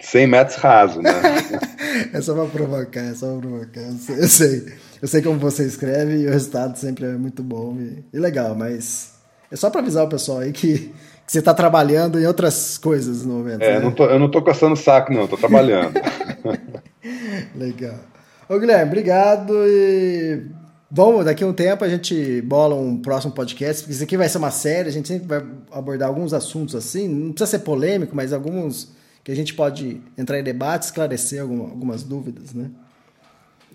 [0.00, 1.10] 100 metros raso, né?
[2.12, 3.80] É só pra provocar, é só pra provocar.
[3.80, 4.66] Eu sei,
[5.00, 8.54] eu sei, como você escreve e o resultado sempre é muito bom e, e legal,
[8.54, 9.14] mas
[9.50, 10.92] é só pra avisar o pessoal aí que,
[11.26, 13.62] que você tá trabalhando em outras coisas no momento.
[13.62, 13.80] É, né?
[13.80, 15.94] não tô, eu não tô coçando o saco, não, tô trabalhando.
[17.56, 17.98] Legal.
[18.48, 20.42] Ô Guilherme, obrigado e
[20.90, 24.28] vamos, daqui a um tempo a gente bola um próximo podcast, porque isso aqui vai
[24.28, 28.14] ser uma série, a gente sempre vai abordar alguns assuntos assim, não precisa ser polêmico,
[28.14, 28.94] mas alguns
[29.24, 32.70] que a gente pode entrar em debate, esclarecer alguma- algumas dúvidas, né?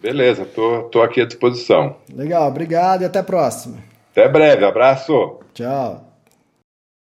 [0.01, 1.95] Beleza, tô, tô aqui à disposição.
[2.13, 3.77] Legal, obrigado e até a próxima.
[4.11, 5.39] Até breve, abraço!
[5.53, 6.10] Tchau.